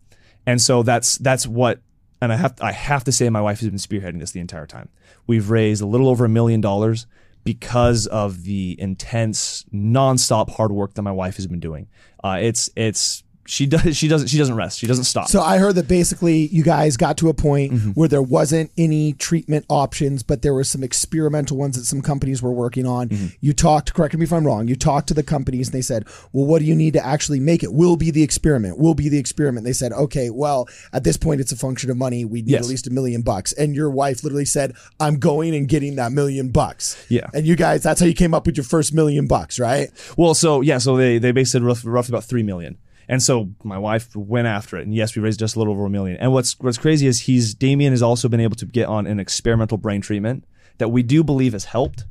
and 0.47 0.61
so 0.61 0.83
that's 0.83 1.19
that's 1.19 1.47
what 1.47 1.81
and 2.21 2.33
I 2.33 2.37
have 2.37 2.55
I 2.61 2.73
have 2.73 3.05
to 3.05 3.13
say 3.13 3.29
my 3.29 3.41
wife 3.41 3.61
has 3.61 3.69
been 3.69 3.79
spearheading 3.79 4.21
this 4.21 4.31
the 4.31 4.41
entire 4.41 4.67
time. 4.67 4.89
We've 5.27 5.51
raised 5.51 5.83
a 5.83 5.87
little 5.87 6.09
over 6.09 6.25
a 6.25 6.29
million 6.29 6.61
dollars 6.61 7.07
because 7.45 8.07
of 8.07 8.45
the 8.45 8.77
intense, 8.79 9.65
nonstop 9.75 10.51
hard 10.51 10.71
work 10.71 10.95
that 10.95 11.03
my 11.03 11.11
wife 11.11 11.37
has 11.37 11.47
been 11.47 11.61
doing. 11.61 11.89
Uh, 12.23 12.39
it's 12.41 12.71
it's 12.77 13.22
she 13.45 13.67
does 13.67 13.97
she 13.97 14.07
doesn't 14.09 14.29
she 14.29 14.39
doesn't 14.39 14.55
rest. 14.55 14.79
She 14.79 14.87
doesn't 14.87 15.05
stop. 15.05 15.29
So 15.29 15.41
I 15.41 15.59
heard 15.59 15.75
that 15.75 15.89
basically 15.89 16.47
you 16.49 16.63
guys 16.63 16.97
got 16.97 17.17
to 17.19 17.29
a 17.29 17.35
point 17.35 17.73
Mm-hmm. 17.73 17.91
where 17.93 18.09
there 18.09 18.23
wasn't 18.23 18.71
any 18.77 19.13
treatment 19.15 19.65
options, 19.69 20.23
but 20.23 20.43
there 20.43 20.53
were 20.55 20.65
some 20.65 20.83
experimental 20.83 21.57
ones 21.57 21.77
that 21.77 21.85
some 21.85 22.03
companies 22.03 22.43
were 22.43 22.53
working 22.53 22.87
on. 22.87 23.09
Mm-hmm. 23.09 23.27
You 23.41 23.53
talked, 23.53 23.95
correct 23.95 24.15
me 24.17 24.25
if 24.25 24.33
I'm 24.33 24.47
wrong, 24.47 24.69
you 24.69 24.77
talked 24.77 25.09
to 25.09 25.15
the 25.15 25.23
companies 25.23 25.69
and 25.69 25.75
they 25.75 25.83
said, 25.83 26.07
well, 26.33 26.45
what 26.47 26.59
do 26.61 26.65
you 26.65 26.75
need 26.75 26.93
to 26.95 27.05
actually 27.05 27.41
make 27.41 27.63
it? 27.63 27.73
We'll 27.73 27.97
be 27.97 28.11
the 28.11 28.23
experiment. 28.23 28.79
We'll 28.79 28.95
be 28.95 29.09
the 29.09 29.19
experiment. 29.19 29.65
They 29.65 29.73
said, 29.73 29.93
okay, 29.93 30.31
well, 30.31 30.69
at 30.93 31.05
this 31.05 31.17
point, 31.17 31.41
it's 31.41 31.53
a 31.53 31.57
function 31.57 31.91
of 31.91 31.97
money. 31.97 32.25
We 32.25 32.43
need 32.43 32.51
Yes. 32.51 32.63
at 32.65 32.69
least 32.69 32.87
a 32.87 32.91
million 32.91 33.23
bucks. 33.23 33.53
And 33.55 33.75
your 33.75 33.91
wife 33.91 34.23
literally 34.25 34.45
said, 34.45 34.75
I'm 35.01 35.17
going 35.19 35.55
and 35.55 35.69
getting 35.69 35.97
that 35.97 36.13
million 36.13 36.51
bucks. 36.51 37.05
Yeah. 37.09 37.27
And 37.35 37.47
you 37.47 37.57
guys, 37.57 37.83
that's 37.83 38.01
how 38.01 38.07
you 38.07 38.15
came 38.15 38.35
up 38.35 38.47
with 38.47 38.57
your 38.57 38.65
first 38.65 38.93
million 38.93 39.27
bucks, 39.27 39.59
right? 39.59 39.89
Well, 40.17 40.35
so 40.35 40.61
yeah, 40.61 40.79
so 40.79 40.97
they 40.97 41.19
they 41.19 41.33
basically 41.33 41.61
said 41.61 41.63
roughly, 41.67 41.91
roughly 41.91 42.13
about 42.13 42.25
three 42.25 42.43
million, 42.43 42.77
and 43.09 43.23
so 43.23 43.51
my 43.63 43.79
wife 43.79 44.15
went 44.15 44.47
after 44.47 44.77
it, 44.79 44.83
and 44.83 44.95
yes, 44.95 45.15
we 45.17 45.23
raised 45.23 45.39
just 45.41 45.57
a 45.57 45.59
little 45.59 45.75
over 45.75 45.87
a 45.87 45.91
million. 45.91 46.17
And 46.19 46.33
what's 46.33 46.59
what's 46.61 46.79
crazy 46.79 47.07
is 47.07 47.23
he's 47.23 47.55
Damian 47.55 47.93
has 47.93 48.03
also 48.03 48.29
been 48.29 48.41
able 48.41 48.57
to 48.57 48.67
get 48.67 48.89
on 48.89 49.07
an 49.07 49.19
experimental 49.21 49.79
brain 49.79 50.01
treatment 50.01 50.45
that 50.79 50.89
we 50.89 51.03
do 51.03 51.23
believe 51.25 51.53
has 51.53 51.65
helped, 51.67 52.05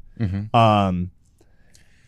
um, 0.54 1.12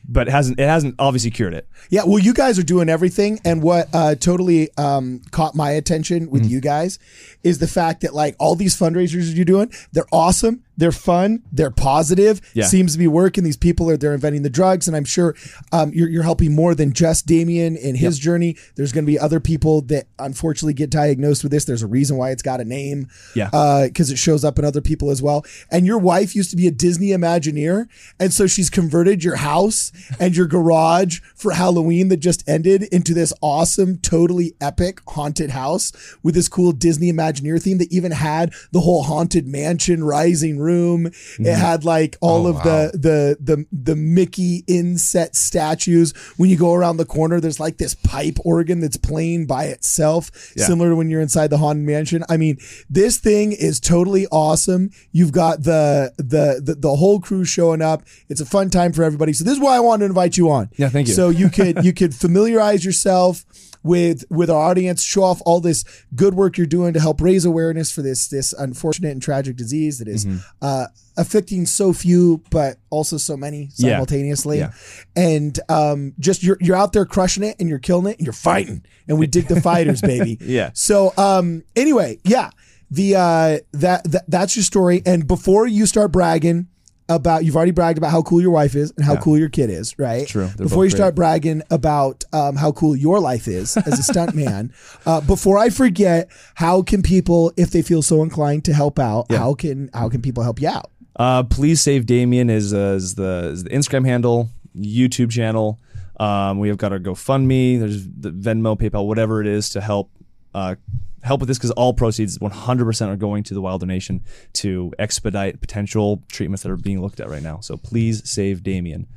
but 0.08 0.28
hasn't 0.28 0.60
it 0.60 0.68
hasn't 0.68 0.96
obviously 1.00 1.32
cured 1.32 1.54
it. 1.54 1.68
Yeah, 1.90 2.04
well, 2.06 2.20
you 2.20 2.34
guys 2.34 2.60
are 2.60 2.64
doing 2.64 2.90
everything, 2.90 3.40
and 3.46 3.64
what 3.64 3.88
uh, 3.94 4.16
totally 4.16 4.70
um, 4.78 5.22
caught 5.32 5.56
my 5.56 5.72
attention 5.72 6.30
with 6.30 6.46
you 6.46 6.60
guys 6.62 7.00
is 7.44 7.60
the 7.60 7.68
fact 7.68 8.02
that 8.02 8.14
like 8.14 8.36
all 8.38 8.56
these 8.56 8.76
fundraisers 8.78 9.34
you're 9.34 9.46
doing, 9.46 9.72
they're 9.94 10.06
awesome, 10.12 10.64
They're 10.76 10.92
fun. 10.92 11.44
They're 11.52 11.72
positive. 11.72 12.42
Yeah. 12.54 12.66
Seems 12.66 12.94
to 12.94 13.00
be 13.00 13.08
working. 13.08 13.44
These 13.44 13.58
people 13.58 13.90
are 13.90 13.98
they're 13.98 14.14
inventing 14.14 14.42
the 14.42 14.50
drugs, 14.50 14.88
and 14.88 14.98
I'm 14.98 15.06
sure 15.06 15.36
um, 15.72 15.92
you're, 15.94 16.10
you're 16.10 16.24
helping 16.24 16.56
more 16.56 16.74
than 16.74 16.94
just 16.94 17.26
Damian 17.26 17.76
in 17.76 17.96
his 17.96 18.18
journey. 18.18 18.58
There's 18.76 18.92
going 18.92 19.06
to 19.06 19.12
be 19.12 19.20
other 19.20 19.40
people 19.40 19.82
that 19.84 20.08
unfortunately 20.18 20.74
get 20.74 20.90
diagnosed 20.90 21.44
with 21.44 21.52
this. 21.52 21.66
There's 21.66 21.84
a 21.84 21.88
reason 21.88 22.18
why 22.18 22.32
it's 22.32 22.42
got 22.42 22.60
a 22.60 22.66
name. 22.66 23.08
Yeah. 23.36 23.50
Because 23.84 24.10
it 24.10 24.18
shows 24.18 24.44
up 24.44 24.58
in 24.58 24.66
other 24.66 24.82
people 24.82 25.12
as 25.12 25.22
well. 25.22 25.46
And 25.70 25.86
your 25.86 26.00
wife 26.00 26.36
used 26.36 26.50
to 26.52 26.56
be 26.56 26.68
a 26.68 26.72
Disney 26.72 27.10
Imagineer, 27.10 27.88
and 28.20 28.34
so 28.34 28.48
she's 28.48 28.70
converted 28.70 29.24
your 29.24 29.36
house 29.38 29.92
and 30.20 30.36
your 30.36 30.48
garage 30.48 31.20
for 31.36 31.52
Halloween 31.52 32.08
that 32.10 32.18
just 32.18 32.48
ended 32.50 32.84
into 32.84 33.14
this 33.14 33.34
awesome, 33.42 33.98
totally 33.98 34.54
epic 34.60 35.02
haunted 35.08 35.52
house 35.52 35.92
with 36.24 36.36
this 36.36 36.48
cool 36.48 36.72
Disney 36.72 37.12
Imagineer 37.12 37.62
theme 37.62 37.78
that 37.78 37.92
even 37.92 38.12
had 38.12 38.54
the 38.72 38.82
whole 38.82 39.04
haunted 39.04 39.48
mansion 39.48 40.04
rising 40.04 40.60
room. 40.64 41.08
It 41.40 41.56
had 41.56 41.84
like 41.86 42.16
all 42.22 42.48
Oh, 42.48 42.50
of 42.52 42.56
wow. 42.58 42.64
the 42.64 42.92
the 42.98 43.38
the 43.40 43.66
the 43.72 43.96
Mickey 43.96 44.64
inset 44.68 45.36
statues. 45.36 46.14
When 46.38 46.50
you 46.50 46.58
go 46.58 46.74
around 46.74 46.98
the 46.98 47.06
corner, 47.06 47.40
there's 47.40 47.60
like 47.60 47.78
this 47.78 47.94
pipe 47.96 48.38
organ 48.44 48.80
that's 48.80 48.98
playing 48.98 49.46
by 49.46 49.66
itself, 49.66 50.32
Yeah. 50.56 50.66
similar 50.66 50.90
to 50.92 50.96
when 50.96 51.10
you're 51.10 51.22
inside 51.22 51.50
the 51.50 51.58
haunted 51.58 51.86
mansion. 51.86 52.24
I 52.30 52.38
mean, 52.38 52.58
this 52.90 53.18
thing 53.18 53.52
is 53.52 53.80
totally 53.80 54.26
awesome. 54.28 54.90
You've 55.12 55.32
got 55.32 55.64
the 55.64 56.12
the 56.18 56.62
the, 56.64 56.76
the 56.76 56.96
whole 56.96 57.20
crew 57.20 57.46
showing 57.46 57.82
up. 57.82 58.04
It's 58.30 58.42
a 58.42 58.46
fun 58.46 58.70
time 58.70 58.94
for 58.94 59.04
everybody. 59.04 59.34
So 59.34 59.44
this 59.44 59.54
is 59.54 59.60
why 59.60 59.76
I 59.76 59.80
wanted 59.80 60.00
to 60.00 60.06
invite 60.08 60.38
you 60.38 60.50
on. 60.50 60.70
Yeah, 60.78 60.90
thank 60.90 61.08
you. 61.08 61.14
So 61.14 61.30
you 61.30 61.50
could 61.50 61.84
you 61.88 61.94
could 61.94 62.14
familiarize 62.16 62.84
yourself 62.86 63.46
with 63.84 64.24
with 64.30 64.50
our 64.50 64.60
audience, 64.70 65.04
show 65.04 65.24
off 65.24 65.42
all 65.46 65.60
this 65.60 65.84
good 66.16 66.34
work 66.36 66.58
you're 66.58 66.66
doing 66.66 66.94
to 66.94 67.02
help 67.02 67.20
raise 67.20 67.44
awareness 67.44 67.92
for 67.92 68.02
this 68.02 68.28
this 68.30 68.54
unfortunate 68.54 69.12
and 69.12 69.22
tragic 69.22 69.56
disease 69.58 70.00
that 70.00 70.08
is, 70.08 70.26
Mm-hmm. 70.26 70.38
Uh, 70.64 70.88
affecting 71.18 71.68
so 71.68 71.94
few, 71.94 72.42
but 72.50 72.78
also 72.90 73.18
so 73.18 73.38
many 73.38 73.70
Yeah. 73.76 73.92
simultaneously. 73.92 74.58
Yeah. 74.60 74.72
And 75.16 75.60
um, 75.70 76.14
just 76.20 76.42
you're 76.42 76.58
you're 76.60 76.76
out 76.78 76.94
there 76.94 77.06
crushing 77.06 77.44
it 77.44 77.58
and 77.60 77.70
you're 77.70 77.78
killing 77.80 78.08
it 78.12 78.18
and 78.18 78.26
you're 78.26 78.34
fighting. 78.34 78.84
And 79.08 79.20
we 79.20 79.28
dig 79.28 79.48
the 79.48 79.62
fighters, 79.62 80.02
baby. 80.14 80.38
Yeah. 80.42 80.72
So 80.74 81.14
um 81.18 81.64
anyway, 81.76 82.18
yeah. 82.24 82.50
The 82.90 83.16
uh 83.16 83.60
that, 83.74 84.04
that 84.12 84.24
that's 84.28 84.56
your 84.56 84.64
story. 84.64 85.04
And 85.06 85.28
before 85.28 85.68
you 85.68 85.86
start 85.86 86.12
bragging 86.12 86.68
about 87.16 87.46
you've 87.46 87.56
already 87.56 87.72
bragged 87.72 87.98
about 87.98 88.12
how 88.12 88.22
cool 88.22 88.42
your 88.42 88.52
wife 88.52 88.76
is 88.76 88.92
and 88.98 89.06
how 89.06 89.16
cool 89.16 89.38
your 89.38 89.50
kid 89.50 89.70
is, 89.70 89.98
right? 89.98 90.28
True. 90.28 90.48
They're 90.48 90.66
Before 90.66 90.84
you 90.84 90.92
start 90.92 91.16
bragging 91.16 91.62
about 91.70 92.24
um, 92.34 92.56
how 92.56 92.72
cool 92.72 92.96
your 92.96 93.20
life 93.20 93.48
is 93.48 93.78
as 93.78 94.00
a 94.00 94.04
stunt 94.04 94.36
man, 94.36 94.74
uh, 95.06 95.22
before 95.22 95.58
I 95.58 95.70
forget, 95.70 96.30
how 96.56 96.82
can 96.82 97.02
people, 97.02 97.52
if 97.58 97.72
they 97.72 97.82
feel 97.82 98.02
so 98.02 98.22
inclined 98.24 98.66
to 98.66 98.74
help 98.74 99.00
out, 99.00 99.32
how 99.32 99.54
can 99.54 99.90
how 99.94 100.10
can 100.10 100.22
people 100.22 100.44
help 100.44 100.62
you 100.62 100.70
out? 100.70 100.92
Uh, 101.16 101.44
please 101.44 101.82
save 101.82 102.06
Damian 102.06 102.50
is, 102.50 102.74
uh, 102.74 102.96
is 102.98 103.16
the 103.16 103.52
is 103.54 103.64
the 103.64 103.70
Instagram 103.70 104.06
handle, 104.06 104.50
YouTube 104.76 105.32
channel. 105.32 105.80
Um, 106.20 106.60
we 106.60 106.68
have 106.70 106.78
got 106.78 106.92
our 106.92 107.00
GoFundMe. 107.00 107.80
There's 107.80 108.06
the 108.06 108.32
Venmo, 108.32 108.78
PayPal, 108.78 109.08
whatever 109.08 109.42
it 109.42 109.48
is 109.48 109.70
to 109.70 109.82
help 109.82 110.12
uh, 110.54 110.76
help 111.24 111.40
with 111.40 111.48
this 111.48 111.58
because 111.58 111.72
all 111.72 111.94
proceeds 111.94 112.38
100% 112.38 113.08
are 113.08 113.16
going 113.16 113.44
to 113.44 113.54
the 113.54 113.62
Wylder 113.62 113.86
Nation 113.86 114.24
to 114.54 114.92
expedite 115.00 115.62
potential 115.62 116.22
treatments 116.30 116.64
that 116.64 116.72
are 116.72 116.78
being 116.78 117.02
looked 117.02 117.20
at 117.20 117.30
right 117.30 117.44
now. 117.44 117.60
So 117.62 117.78
please 117.78 118.30
save 118.30 118.64
Damian. 118.64 119.08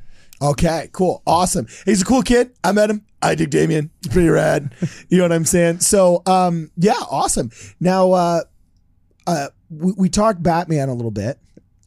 Okay, 0.40 0.88
cool, 0.92 1.22
awesome. 1.26 1.66
He's 1.84 2.02
a 2.02 2.04
cool 2.04 2.22
kid. 2.22 2.52
I 2.62 2.72
met 2.72 2.90
him. 2.90 3.04
I 3.22 3.34
dig 3.34 3.50
Damian. 3.50 3.90
He's 4.02 4.12
pretty 4.12 4.28
rad. 4.28 4.74
you 5.08 5.18
know 5.18 5.24
what 5.24 5.32
I'm 5.32 5.46
saying? 5.46 5.80
So, 5.80 6.22
um, 6.26 6.70
yeah, 6.76 7.00
awesome. 7.10 7.50
Now, 7.80 8.12
uh, 8.12 8.40
uh, 9.26 9.48
we, 9.70 9.92
we 9.96 10.08
talked 10.08 10.42
Batman 10.42 10.88
a 10.88 10.94
little 10.94 11.10
bit. 11.10 11.38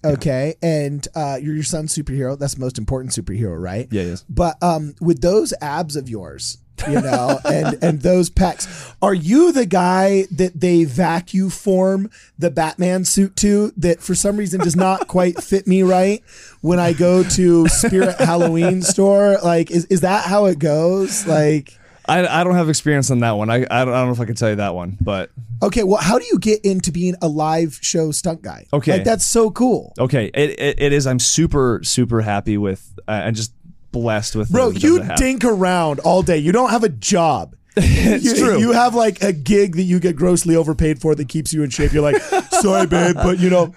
Okay, 0.03 0.55
and 0.61 1.05
uh, 1.13 1.37
you're 1.41 1.53
your 1.53 1.63
son's 1.63 1.93
superhero. 1.93 2.39
That's 2.39 2.53
the 2.53 2.61
most 2.61 2.77
important 2.77 3.11
superhero, 3.11 3.61
right? 3.61 3.85
Yeah, 3.91 4.03
yes. 4.03 4.23
But 4.29 4.55
um, 4.63 4.95
with 5.01 5.19
those 5.19 5.53
abs 5.61 5.97
of 5.97 6.07
yours, 6.07 6.57
you 6.87 7.01
know, 7.01 7.39
and 7.45 7.77
and 7.81 8.01
those 8.01 8.29
pecs, 8.29 8.93
are 9.01 9.13
you 9.13 9.51
the 9.51 9.65
guy 9.65 10.25
that 10.31 10.59
they 10.59 10.83
vacuum 10.83 11.49
form 11.49 12.09
the 12.37 12.49
Batman 12.49 13.05
suit 13.05 13.35
to 13.37 13.71
that 13.77 14.01
for 14.01 14.15
some 14.15 14.37
reason 14.37 14.61
does 14.61 14.75
not 14.75 15.07
quite 15.07 15.41
fit 15.43 15.67
me 15.67 15.83
right 15.83 16.23
when 16.61 16.79
I 16.79 16.93
go 16.93 17.23
to 17.23 17.67
Spirit 17.67 18.17
Halloween 18.17 18.81
store? 18.81 19.37
Like, 19.43 19.71
is 19.71 19.85
is 19.85 20.01
that 20.01 20.25
how 20.25 20.45
it 20.45 20.59
goes? 20.59 21.25
Like. 21.27 21.75
I, 22.07 22.41
I 22.41 22.43
don't 22.43 22.55
have 22.55 22.69
experience 22.69 23.11
on 23.11 23.19
that 23.19 23.33
one. 23.33 23.51
I, 23.51 23.57
I, 23.57 23.57
don't, 23.59 23.69
I 23.69 23.83
don't 23.83 24.07
know 24.07 24.13
if 24.13 24.19
I 24.19 24.25
can 24.25 24.33
tell 24.33 24.49
you 24.49 24.55
that 24.55 24.73
one, 24.73 24.97
but 24.99 25.29
Okay, 25.61 25.83
well, 25.83 26.01
how 26.01 26.17
do 26.17 26.25
you 26.25 26.39
get 26.39 26.63
into 26.63 26.91
being 26.91 27.15
a 27.21 27.27
live 27.27 27.77
show 27.81 28.11
stunt 28.11 28.41
guy? 28.41 28.65
Okay. 28.71 28.93
like 28.93 29.03
that's 29.03 29.25
so 29.25 29.51
cool, 29.51 29.93
okay, 29.99 30.31
it, 30.33 30.59
it, 30.59 30.81
it 30.81 30.93
is. 30.93 31.05
I'm 31.05 31.19
super, 31.19 31.81
super 31.83 32.21
happy 32.21 32.57
with 32.57 32.97
uh, 33.07 33.21
and 33.25 33.35
just 33.35 33.53
blessed 33.91 34.35
with 34.35 34.51
bro. 34.51 34.69
You 34.69 34.97
jobs 34.97 35.01
I 35.01 35.05
have. 35.05 35.17
dink 35.17 35.43
around 35.43 35.99
all 35.99 36.21
day. 36.21 36.37
You 36.37 36.51
don't 36.51 36.69
have 36.69 36.83
a 36.83 36.89
job. 36.89 37.55
It's 37.81 38.25
you, 38.25 38.35
true. 38.35 38.59
You 38.59 38.71
have 38.73 38.93
like 38.93 39.23
a 39.23 39.31
gig 39.31 39.75
that 39.77 39.83
you 39.83 39.99
get 39.99 40.15
grossly 40.15 40.55
overpaid 40.55 40.99
for 40.99 41.15
that 41.15 41.29
keeps 41.29 41.53
you 41.53 41.63
in 41.63 41.69
shape. 41.69 41.93
You're 41.93 42.03
like, 42.03 42.21
sorry, 42.61 42.87
babe, 42.87 43.15
but 43.15 43.39
you 43.39 43.49
know, 43.49 43.73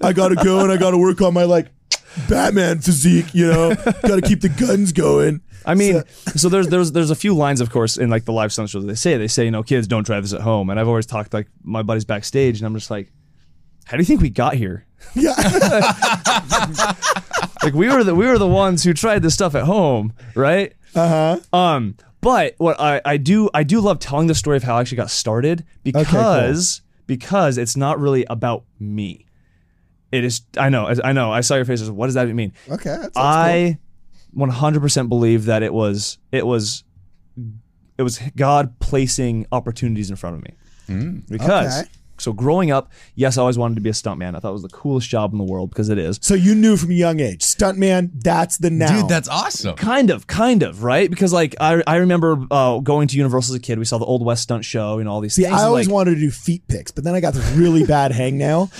I 0.00 0.12
gotta 0.12 0.36
go 0.36 0.60
and 0.60 0.70
I 0.70 0.76
gotta 0.76 0.98
work 0.98 1.20
on 1.22 1.34
my 1.34 1.44
like 1.44 1.66
Batman 2.28 2.78
physique. 2.80 3.34
You 3.34 3.50
know, 3.50 3.74
gotta 4.02 4.22
keep 4.22 4.42
the 4.42 4.48
guns 4.48 4.92
going. 4.92 5.40
I 5.64 5.74
mean, 5.74 6.04
so, 6.36 6.48
there's 6.48 6.68
there's 6.68 6.92
there's 6.92 7.10
a 7.10 7.16
few 7.16 7.34
lines, 7.34 7.60
of 7.60 7.70
course, 7.70 7.96
in 7.96 8.08
like 8.08 8.24
the 8.24 8.32
live 8.32 8.52
stunt 8.52 8.70
shows. 8.70 8.86
They 8.86 8.94
say 8.94 9.16
they 9.16 9.26
say 9.26 9.44
you 9.44 9.50
know 9.50 9.64
kids 9.64 9.88
don't 9.88 10.06
drive 10.06 10.22
this 10.22 10.32
at 10.32 10.42
home, 10.42 10.70
and 10.70 10.78
I've 10.78 10.86
always 10.86 11.06
talked 11.06 11.34
like 11.34 11.48
my 11.64 11.82
buddies 11.82 12.04
backstage, 12.04 12.60
and 12.60 12.66
I'm 12.66 12.74
just 12.74 12.90
like, 12.90 13.10
how 13.84 13.96
do 13.96 14.00
you 14.00 14.06
think 14.06 14.20
we 14.20 14.30
got 14.30 14.54
here? 14.54 14.86
Yeah, 15.14 15.34
Like 17.66 17.74
we 17.74 17.88
were 17.88 18.04
the 18.04 18.14
we 18.14 18.26
were 18.26 18.38
the 18.38 18.46
ones 18.46 18.84
who 18.84 18.94
tried 18.94 19.22
this 19.22 19.34
stuff 19.34 19.56
at 19.56 19.64
home, 19.64 20.12
right? 20.36 20.72
Uh 20.94 21.38
huh. 21.52 21.56
Um, 21.58 21.96
but 22.20 22.54
what 22.58 22.80
I 22.80 23.00
I 23.04 23.16
do 23.16 23.50
I 23.52 23.64
do 23.64 23.80
love 23.80 23.98
telling 23.98 24.28
the 24.28 24.36
story 24.36 24.56
of 24.56 24.62
how 24.62 24.76
I 24.76 24.80
actually 24.82 24.98
got 24.98 25.10
started 25.10 25.64
because 25.82 26.82
because 27.08 27.58
it's 27.58 27.76
not 27.76 27.98
really 27.98 28.24
about 28.30 28.64
me. 28.78 29.26
It 30.12 30.22
is. 30.22 30.42
I 30.56 30.68
know. 30.68 30.94
I 31.02 31.12
know. 31.12 31.32
I 31.32 31.40
saw 31.40 31.56
your 31.56 31.64
faces. 31.64 31.90
What 31.90 32.06
does 32.06 32.14
that 32.14 32.28
mean? 32.28 32.52
okay. 32.70 32.90
That's, 32.90 33.02
that's 33.02 33.16
I 33.16 33.78
100% 34.36 35.08
believe 35.08 35.46
that 35.46 35.64
it 35.64 35.74
was 35.74 36.18
it 36.30 36.46
was 36.46 36.84
it 37.98 38.02
was 38.02 38.20
God 38.36 38.78
placing 38.78 39.46
opportunities 39.50 40.08
in 40.10 40.16
front 40.16 40.36
of 40.36 40.44
me. 40.44 41.22
Because 41.28 41.80
Okay. 41.82 41.90
So 42.18 42.32
growing 42.32 42.70
up, 42.70 42.90
yes, 43.14 43.38
I 43.38 43.40
always 43.42 43.58
wanted 43.58 43.74
to 43.76 43.80
be 43.80 43.90
a 43.90 43.92
stuntman. 43.92 44.34
I 44.36 44.38
thought 44.40 44.50
it 44.50 44.52
was 44.52 44.62
the 44.62 44.68
coolest 44.68 45.08
job 45.08 45.32
in 45.32 45.38
the 45.38 45.44
world 45.44 45.70
because 45.70 45.88
it 45.88 45.98
is. 45.98 46.18
So 46.22 46.34
you 46.34 46.54
knew 46.54 46.76
from 46.76 46.90
a 46.90 46.94
young 46.94 47.20
age, 47.20 47.42
stuntman. 47.42 48.10
That's 48.14 48.58
the 48.58 48.70
now. 48.70 49.00
Dude, 49.00 49.08
that's 49.08 49.28
awesome. 49.28 49.76
Kind 49.76 50.10
of, 50.10 50.26
kind 50.26 50.62
of, 50.62 50.82
right? 50.82 51.08
Because 51.08 51.32
like 51.32 51.54
I, 51.60 51.82
I 51.86 51.96
remember 51.96 52.44
uh, 52.50 52.78
going 52.80 53.08
to 53.08 53.16
Universal 53.16 53.54
as 53.54 53.58
a 53.58 53.62
kid. 53.62 53.78
We 53.78 53.84
saw 53.84 53.98
the 53.98 54.04
Old 54.04 54.24
West 54.24 54.42
stunt 54.42 54.64
show 54.64 54.98
and 54.98 55.08
all 55.08 55.20
these 55.20 55.34
See, 55.34 55.42
things. 55.42 55.54
I 55.54 55.58
and, 55.58 55.66
always 55.66 55.86
like, 55.86 55.94
wanted 55.94 56.14
to 56.14 56.20
do 56.20 56.30
feet 56.30 56.66
pics, 56.68 56.90
but 56.90 57.04
then 57.04 57.14
I 57.14 57.20
got 57.20 57.34
this 57.34 57.48
really 57.52 57.84
bad 57.86 58.12
hangnail, 58.12 58.70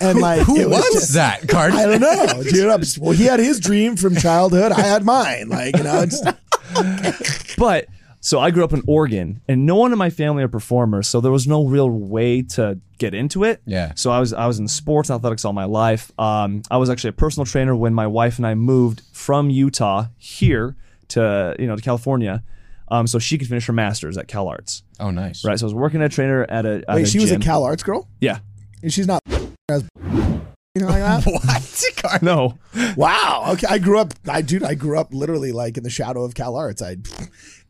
and 0.00 0.20
like 0.20 0.42
Who 0.42 0.56
it 0.56 0.68
was, 0.68 0.84
just- 0.92 1.14
that, 1.14 1.48
Card? 1.48 1.72
I 1.72 1.86
don't 1.86 2.00
know, 2.00 2.42
dude. 2.42 2.68
I'm 2.70 2.80
just, 2.80 2.98
well, 2.98 3.12
he 3.12 3.24
had 3.24 3.40
his 3.40 3.60
dream 3.60 3.96
from 3.96 4.16
childhood. 4.16 4.72
I 4.72 4.80
had 4.80 5.04
mine. 5.04 5.48
Like 5.48 5.76
you 5.76 5.82
know, 5.84 6.02
it's, 6.02 6.20
But 7.56 7.86
so 8.26 8.40
I 8.40 8.50
grew 8.50 8.64
up 8.64 8.72
in 8.72 8.82
Oregon, 8.88 9.40
and 9.46 9.66
no 9.66 9.76
one 9.76 9.92
in 9.92 9.98
my 9.98 10.10
family 10.10 10.42
are 10.42 10.48
performers, 10.48 11.06
so 11.06 11.20
there 11.20 11.30
was 11.30 11.46
no 11.46 11.64
real 11.64 11.88
way 11.88 12.42
to 12.42 12.80
get 12.98 13.14
into 13.14 13.44
it. 13.44 13.62
Yeah. 13.66 13.92
So 13.94 14.10
I 14.10 14.18
was 14.18 14.32
I 14.32 14.48
was 14.48 14.58
in 14.58 14.66
sports 14.66 15.10
and 15.10 15.14
athletics 15.16 15.44
all 15.44 15.52
my 15.52 15.62
life. 15.66 16.10
Um, 16.18 16.62
I 16.68 16.76
was 16.78 16.90
actually 16.90 17.10
a 17.10 17.12
personal 17.12 17.46
trainer 17.46 17.76
when 17.76 17.94
my 17.94 18.08
wife 18.08 18.38
and 18.38 18.44
I 18.44 18.56
moved 18.56 19.02
from 19.12 19.48
Utah 19.48 20.06
here 20.16 20.74
to 21.10 21.54
you 21.56 21.68
know 21.68 21.76
to 21.76 21.82
California, 21.82 22.42
um, 22.88 23.06
so 23.06 23.20
she 23.20 23.38
could 23.38 23.46
finish 23.46 23.64
her 23.66 23.72
master's 23.72 24.18
at 24.18 24.26
Cal 24.26 24.48
Arts. 24.48 24.82
Oh, 24.98 25.12
nice. 25.12 25.44
Right. 25.44 25.56
So 25.56 25.66
I 25.66 25.68
was 25.68 25.74
working 25.74 26.02
as 26.02 26.06
a 26.06 26.14
trainer 26.16 26.44
at 26.48 26.66
a. 26.66 26.82
At 26.88 26.96
wait, 26.96 27.02
a 27.02 27.06
she 27.06 27.20
was 27.20 27.30
a 27.30 27.34
gym. 27.34 27.42
Cal 27.42 27.62
Arts 27.62 27.84
girl, 27.84 28.08
Yeah. 28.20 28.40
and 28.82 28.92
she's 28.92 29.06
not 29.06 29.20
as 29.68 29.84
you 30.00 30.82
know 30.82 30.88
like 30.88 31.00
that. 31.00 31.24
What? 31.26 31.62
Card? 31.96 32.22
No. 32.22 32.58
Wow. 32.96 33.50
Okay. 33.52 33.66
I 33.70 33.78
grew 33.78 33.98
up. 33.98 34.14
I 34.28 34.42
dude. 34.42 34.62
I 34.64 34.74
grew 34.74 34.98
up 34.98 35.14
literally 35.14 35.52
like 35.52 35.76
in 35.76 35.84
the 35.84 35.90
shadow 35.90 36.24
of 36.24 36.34
Cal 36.34 36.56
Arts. 36.56 36.82
I, 36.82 36.96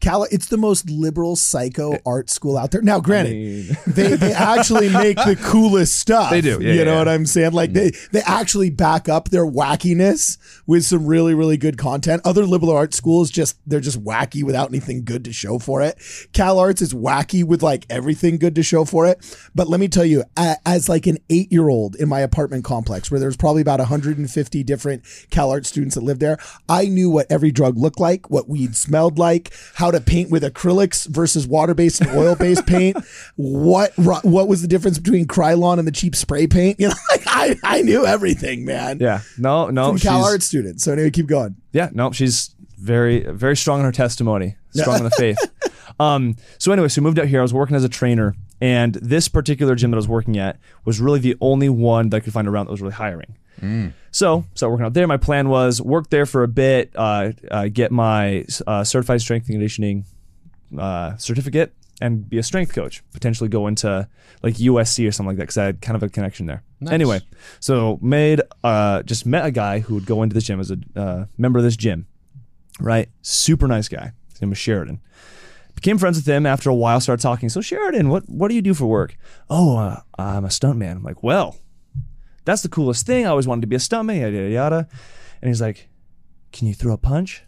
Cal. 0.00 0.24
It's 0.24 0.46
the 0.46 0.56
most 0.56 0.88
liberal 0.90 1.36
psycho 1.36 1.98
art 2.04 2.30
school 2.30 2.56
out 2.56 2.70
there. 2.70 2.82
Now, 2.82 3.00
granted, 3.00 3.32
mean- 3.34 3.76
they 3.86 4.16
they 4.16 4.32
actually 4.32 4.88
make 4.88 5.16
the 5.16 5.36
coolest 5.42 5.98
stuff. 5.98 6.30
They 6.30 6.40
do, 6.40 6.58
yeah, 6.60 6.72
you 6.72 6.78
yeah, 6.78 6.84
know 6.84 6.92
yeah. 6.92 6.98
what 6.98 7.08
I'm 7.08 7.26
saying? 7.26 7.52
Like 7.52 7.72
they 7.72 7.92
they 8.12 8.20
actually 8.20 8.70
back 8.70 9.08
up 9.08 9.30
their 9.30 9.46
wackiness 9.46 10.38
with 10.66 10.84
some 10.84 11.06
really 11.06 11.34
really 11.34 11.56
good 11.56 11.78
content. 11.78 12.22
Other 12.24 12.44
liberal 12.44 12.72
art 12.72 12.94
schools 12.94 13.30
just 13.30 13.58
they're 13.66 13.80
just 13.80 14.02
wacky 14.02 14.42
without 14.42 14.68
anything 14.68 15.04
good 15.04 15.24
to 15.24 15.32
show 15.32 15.58
for 15.58 15.82
it. 15.82 15.98
Cal 16.32 16.58
Arts 16.58 16.82
is 16.82 16.92
wacky 16.94 17.44
with 17.44 17.62
like 17.62 17.86
everything 17.90 18.38
good 18.38 18.54
to 18.56 18.62
show 18.62 18.84
for 18.84 19.06
it. 19.06 19.18
But 19.54 19.68
let 19.68 19.80
me 19.80 19.88
tell 19.88 20.04
you, 20.04 20.24
as 20.36 20.88
like 20.88 21.06
an 21.06 21.18
eight 21.30 21.50
year 21.50 21.68
old 21.68 21.96
in 21.96 22.08
my 22.08 22.20
apartment 22.20 22.64
complex 22.64 23.10
where 23.10 23.20
there's 23.20 23.36
probably 23.36 23.62
about 23.62 23.78
150 23.78 24.62
different 24.64 25.04
Cal 25.30 25.50
Arts 25.50 25.68
students 25.68 25.94
that 25.94 26.02
live 26.02 26.18
there, 26.18 26.38
I 26.68 26.86
knew 26.86 27.10
what 27.10 27.26
every 27.30 27.50
drug 27.50 27.76
looked 27.76 28.00
like, 28.00 28.30
what 28.30 28.48
weed 28.48 28.76
smelled 28.76 29.18
like, 29.18 29.52
how 29.74 29.85
to 29.90 30.00
paint 30.00 30.30
with 30.30 30.42
acrylics 30.42 31.06
versus 31.06 31.46
water 31.46 31.74
based 31.74 32.00
and 32.00 32.10
oil 32.10 32.34
based 32.36 32.66
paint, 32.66 32.96
what 33.36 33.92
what 33.96 34.48
was 34.48 34.62
the 34.62 34.68
difference 34.68 34.98
between 34.98 35.26
Krylon 35.26 35.78
and 35.78 35.86
the 35.86 35.92
cheap 35.92 36.14
spray 36.16 36.46
paint. 36.46 36.78
You 36.86 36.88
know, 36.88 36.94
like 37.10 37.22
I, 37.26 37.56
I 37.64 37.82
knew 37.82 38.04
everything, 38.06 38.64
man. 38.64 38.98
Yeah, 39.00 39.20
no, 39.38 39.70
no, 39.70 39.88
From 39.88 39.96
she's 39.96 40.08
Cal 40.08 40.24
Arts 40.24 40.46
student. 40.46 40.80
So 40.80 40.92
anyway, 40.92 41.10
keep 41.10 41.26
going. 41.26 41.56
yeah, 41.72 41.88
no, 41.92 42.12
she's 42.12 42.54
very, 42.78 43.20
very 43.20 43.56
strong 43.56 43.80
in 43.80 43.84
her 43.86 43.92
testimony, 43.92 44.56
strong 44.72 44.98
in 44.98 45.04
the 45.04 45.10
faith. 45.10 45.38
Um, 45.98 46.36
so 46.58 46.72
anyway, 46.72 46.88
so 46.88 47.00
we 47.00 47.04
moved 47.04 47.18
out 47.18 47.26
here. 47.26 47.38
I 47.38 47.42
was 47.42 47.54
working 47.54 47.74
as 47.74 47.82
a 47.82 47.88
trainer, 47.88 48.34
and 48.60 48.96
this 48.96 49.28
particular 49.28 49.74
gym 49.74 49.92
that 49.92 49.96
I 49.96 49.98
was 49.98 50.08
working 50.08 50.36
at 50.36 50.58
was 50.84 51.00
really 51.00 51.20
the 51.20 51.36
only 51.40 51.70
one 51.70 52.10
that 52.10 52.18
I 52.18 52.20
could 52.20 52.34
find 52.34 52.46
around 52.46 52.66
that 52.66 52.72
was 52.72 52.82
really 52.82 52.92
hiring. 52.92 53.38
So, 54.10 54.44
started 54.54 54.70
working 54.72 54.86
out 54.86 54.94
there. 54.94 55.06
My 55.06 55.16
plan 55.16 55.48
was 55.48 55.80
work 55.80 56.10
there 56.10 56.24
for 56.26 56.42
a 56.42 56.48
bit, 56.48 56.92
uh, 56.94 57.32
uh, 57.50 57.68
get 57.68 57.92
my 57.92 58.46
uh, 58.66 58.82
certified 58.84 59.20
strength 59.20 59.46
and 59.48 59.54
conditioning 59.54 60.06
uh, 60.78 61.16
certificate, 61.16 61.74
and 62.00 62.28
be 62.28 62.38
a 62.38 62.42
strength 62.42 62.74
coach. 62.74 63.02
Potentially 63.12 63.48
go 63.48 63.66
into 63.66 64.08
like 64.42 64.54
USC 64.54 65.06
or 65.06 65.12
something 65.12 65.28
like 65.28 65.36
that 65.36 65.44
because 65.44 65.58
I 65.58 65.64
had 65.64 65.80
kind 65.80 65.96
of 65.96 66.02
a 66.02 66.08
connection 66.08 66.46
there. 66.46 66.62
Anyway, 66.90 67.20
so 67.60 67.98
made 68.02 68.40
uh, 68.62 69.02
just 69.02 69.26
met 69.26 69.44
a 69.44 69.50
guy 69.50 69.80
who 69.80 69.94
would 69.94 70.06
go 70.06 70.22
into 70.22 70.34
this 70.34 70.44
gym 70.44 70.60
as 70.60 70.70
a 70.70 70.78
uh, 70.94 71.26
member 71.38 71.58
of 71.58 71.64
this 71.64 71.76
gym. 71.76 72.06
Right, 72.78 73.08
super 73.22 73.66
nice 73.66 73.88
guy. 73.88 74.12
His 74.30 74.42
name 74.42 74.50
was 74.50 74.58
Sheridan. 74.58 75.00
Became 75.74 75.98
friends 75.98 76.16
with 76.16 76.26
him 76.26 76.46
after 76.46 76.70
a 76.70 76.74
while. 76.74 77.00
Started 77.00 77.22
talking. 77.22 77.48
So 77.48 77.60
Sheridan, 77.60 78.08
what 78.08 78.28
what 78.28 78.48
do 78.48 78.54
you 78.54 78.62
do 78.62 78.74
for 78.74 78.86
work? 78.86 79.16
Oh, 79.48 79.76
uh, 79.76 80.00
I'm 80.18 80.44
a 80.44 80.48
stuntman. 80.48 80.96
I'm 80.96 81.02
like, 81.02 81.22
well, 81.22 81.56
that's 82.46 82.62
the 82.62 82.68
coolest 82.70 83.04
thing. 83.04 83.26
I 83.26 83.28
always 83.28 83.46
wanted 83.46 83.62
to 83.62 83.66
be 83.66 83.76
a 83.76 83.80
stuntman, 83.80 84.20
yada, 84.20 84.32
yada, 84.32 84.48
yada. 84.48 84.88
And 85.42 85.48
he's 85.48 85.60
like, 85.60 85.88
can 86.52 86.66
you 86.66 86.72
throw 86.72 86.94
a 86.94 86.96
punch? 86.96 87.42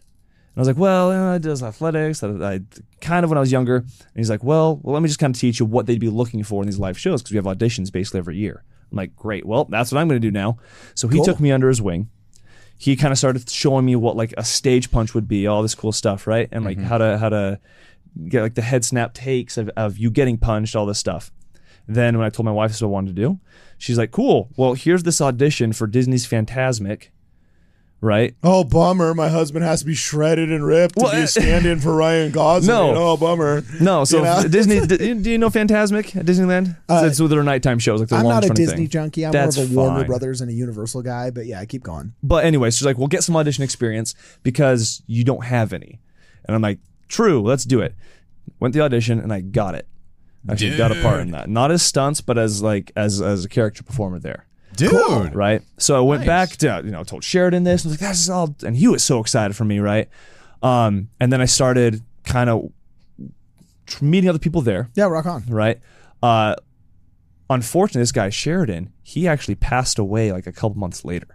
And 0.55 0.59
I 0.59 0.61
was 0.61 0.69
like, 0.69 0.77
well, 0.77 1.11
uh, 1.11 1.35
I 1.35 1.39
does 1.39 1.63
athletics. 1.63 2.23
I, 2.23 2.29
I 2.29 2.61
kind 3.01 3.25
of 3.25 3.31
when 3.31 3.39
I 3.39 3.41
was 3.41 3.53
younger. 3.53 3.77
And 3.77 4.17
he's 4.17 4.29
like, 4.29 4.43
well, 4.45 4.81
well, 4.83 4.93
let 4.93 5.03
me 5.03 5.09
just 5.09 5.21
kind 5.21 5.35
of 5.35 5.41
teach 5.41 5.61
you 5.61 5.67
what 5.67 5.87
they'd 5.87 6.01
be 6.01 6.11
looking 6.11 6.43
for 6.43 6.63
in 6.63 6.67
these 6.67 6.81
live 6.81 6.99
shows 6.99 7.23
because 7.23 7.33
we 7.33 7.37
have 7.37 7.47
auditions 7.47 7.93
basically 7.93 8.19
every 8.19 8.37
year. 8.37 8.65
I'm 8.91 8.97
like, 8.97 9.15
great. 9.15 9.47
Well, 9.47 9.67
that's 9.67 9.93
what 9.93 10.01
I'm 10.01 10.09
going 10.09 10.21
to 10.21 10.27
do 10.27 10.33
now. 10.33 10.59
So 10.95 11.09
he 11.09 11.23
took 11.23 11.41
me 11.41 11.53
under 11.53 11.69
his 11.69 11.81
wing. 11.81 12.11
He 12.77 12.97
kind 12.97 13.13
of 13.13 13.19
started 13.19 13.49
showing 13.49 13.85
me 13.85 13.97
what 13.97 14.17
like 14.17 14.35
a 14.37 14.45
stage 14.45 14.91
punch 14.91 15.15
would 15.15 15.29
be, 15.29 15.47
all 15.47 15.63
this 15.63 15.75
cool 15.75 15.93
stuff, 15.93 16.27
right? 16.27 16.49
And 16.53 16.65
like 16.65 16.79
how 16.79 16.99
to 16.99 17.19
how 17.19 17.29
to 17.29 17.61
get 18.29 18.43
like 18.43 18.55
the 18.55 18.63
head 18.63 18.85
snap 18.85 19.15
takes 19.15 19.57
of, 19.59 19.69
of 19.77 19.99
you 19.99 20.11
getting 20.11 20.39
punched, 20.39 20.75
all 20.75 20.87
this 20.87 20.99
stuff. 20.99 21.31
Then 21.89 22.19
when 22.19 22.27
I 22.27 22.31
told 22.31 22.45
my 22.45 22.53
wife 22.53 22.69
this 22.71 22.77
is 22.77 22.83
what 22.83 22.89
I 22.89 22.93
wanted 22.93 23.17
to 23.17 23.23
do, 23.23 23.41
she's 23.79 23.97
like, 23.99 24.11
"Cool. 24.11 24.51
Well, 24.57 24.75
here's 24.75 25.03
this 25.05 25.21
audition 25.23 25.73
for 25.73 25.87
Disney's 25.87 26.27
Fantasmic, 26.27 27.09
right? 28.01 28.35
Oh, 28.43 28.63
bummer. 28.63 29.15
My 29.15 29.29
husband 29.31 29.65
has 29.65 29.81
to 29.81 29.87
be 29.87 29.95
shredded 29.95 30.53
and 30.53 30.65
ripped 30.65 30.97
Well, 30.97 31.11
to 31.11 31.17
be 31.17 31.23
a 31.23 31.27
stand 31.27 31.65
in 31.67 31.81
for 31.81 31.95
Ryan 31.97 32.31
Gosling. 32.31 32.67
No. 32.69 32.95
Oh, 32.95 33.17
bummer. 33.17 33.63
No, 33.81 34.05
so 34.05 34.19
You 34.19 34.25
know? 34.25 34.49
Disney. 34.49 34.81
d- 34.87 35.15
do 35.15 35.31
you 35.31 35.39
know 35.39 35.49
Fantasmic 35.49 36.15
at 36.15 36.27
Disneyland? 36.27 36.77
Uh, 36.89 37.05
it's 37.07 37.19
with 37.21 37.31
their 37.31 37.43
nighttime 37.43 37.79
shows, 37.79 38.01
like 38.01 38.13
I'm 38.13 38.25
long 38.25 38.35
not 38.35 38.45
a 38.45 38.51
Disney 38.51 38.77
thing. 38.77 38.89
junkie. 38.89 39.25
I'm 39.27 39.33
That's 39.33 39.57
more 39.57 39.65
of 39.65 39.73
a 39.73 39.75
Warner 39.75 39.97
fine. 40.01 40.07
Brothers 40.07 40.41
and 40.43 40.51
a 40.51 40.55
Universal 40.55 41.03
guy. 41.03 41.31
But 41.31 41.47
yeah, 41.47 41.61
I 41.61 41.67
keep 41.67 41.83
going. 41.83 42.13
But 42.23 42.45
anyway, 42.45 42.71
she's 42.71 42.85
like, 42.85 42.99
"Well, 42.99 43.09
get 43.09 43.25
some 43.25 43.35
audition 43.37 43.65
experience 43.65 44.15
because 44.43 45.03
you 45.07 45.25
don't 45.25 45.45
have 45.45 45.73
any." 45.73 46.01
And 46.45 46.55
I'm 46.55 46.63
like, 46.63 46.79
"True, 47.09 47.41
let's 47.43 47.65
do 47.65 47.81
it." 47.81 47.95
Went 48.61 48.75
the 48.75 48.81
audition 48.81 49.19
and 49.21 49.33
I 49.33 49.41
got 49.41 49.75
it. 49.75 49.87
Actually, 50.49 50.77
got 50.77 50.93
a 50.93 51.01
part 51.03 51.21
in 51.21 51.31
that. 51.33 51.49
Not 51.49 51.71
as 51.71 51.83
stunts, 51.83 52.21
but 52.21 52.39
as 52.39 52.63
like 52.63 52.91
as 52.97 53.21
as 53.21 53.45
a 53.45 53.49
character 53.49 53.83
performer 53.83 54.19
there. 54.19 54.47
Dude. 54.77 55.35
right? 55.35 55.63
So 55.79 55.97
I 55.97 56.01
went 56.01 56.21
Nice. 56.21 56.27
back 56.27 56.51
to 56.59 56.83
you 56.85 56.91
know 56.91 57.03
told 57.05 57.25
Sheridan 57.25 57.65
this. 57.65 57.85
I 57.85 57.89
was 57.89 57.95
like, 57.95 58.01
"That's 58.09 58.29
all," 58.29 58.55
and 58.65 58.77
he 58.77 58.87
was 58.89 59.03
so 59.03 59.19
excited 59.21 59.55
for 59.57 59.65
me, 59.65 59.79
right? 59.81 60.09
Um, 60.63 61.09
and 61.21 61.33
then 61.33 61.41
I 61.41 61.47
started 61.47 62.03
kind 62.25 62.49
of 62.51 62.71
meeting 64.01 64.29
other 64.31 64.39
people 64.39 64.61
there, 64.61 64.89
Yeah, 64.95 65.05
rock 65.07 65.27
on. 65.27 65.45
right? 65.49 65.81
Uh, 66.23 66.55
unfortunately, 67.51 68.03
this 68.03 68.13
guy 68.13 68.29
Sheridan, 68.31 68.93
he 69.03 69.27
actually 69.29 69.55
passed 69.55 69.99
away 69.99 70.31
like 70.33 70.47
a 70.47 70.53
couple 70.53 70.77
months 70.79 71.05
later. 71.05 71.29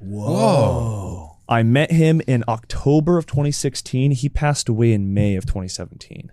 Whoa. 0.00 1.36
I 1.48 1.62
met 1.62 1.90
him 1.90 2.20
in 2.26 2.44
October 2.46 3.16
of 3.18 3.26
2016. 3.26 4.10
He 4.12 4.28
passed 4.28 4.68
away 4.68 4.92
in 4.92 5.14
May 5.14 5.34
of 5.36 5.44
2017. 5.46 6.30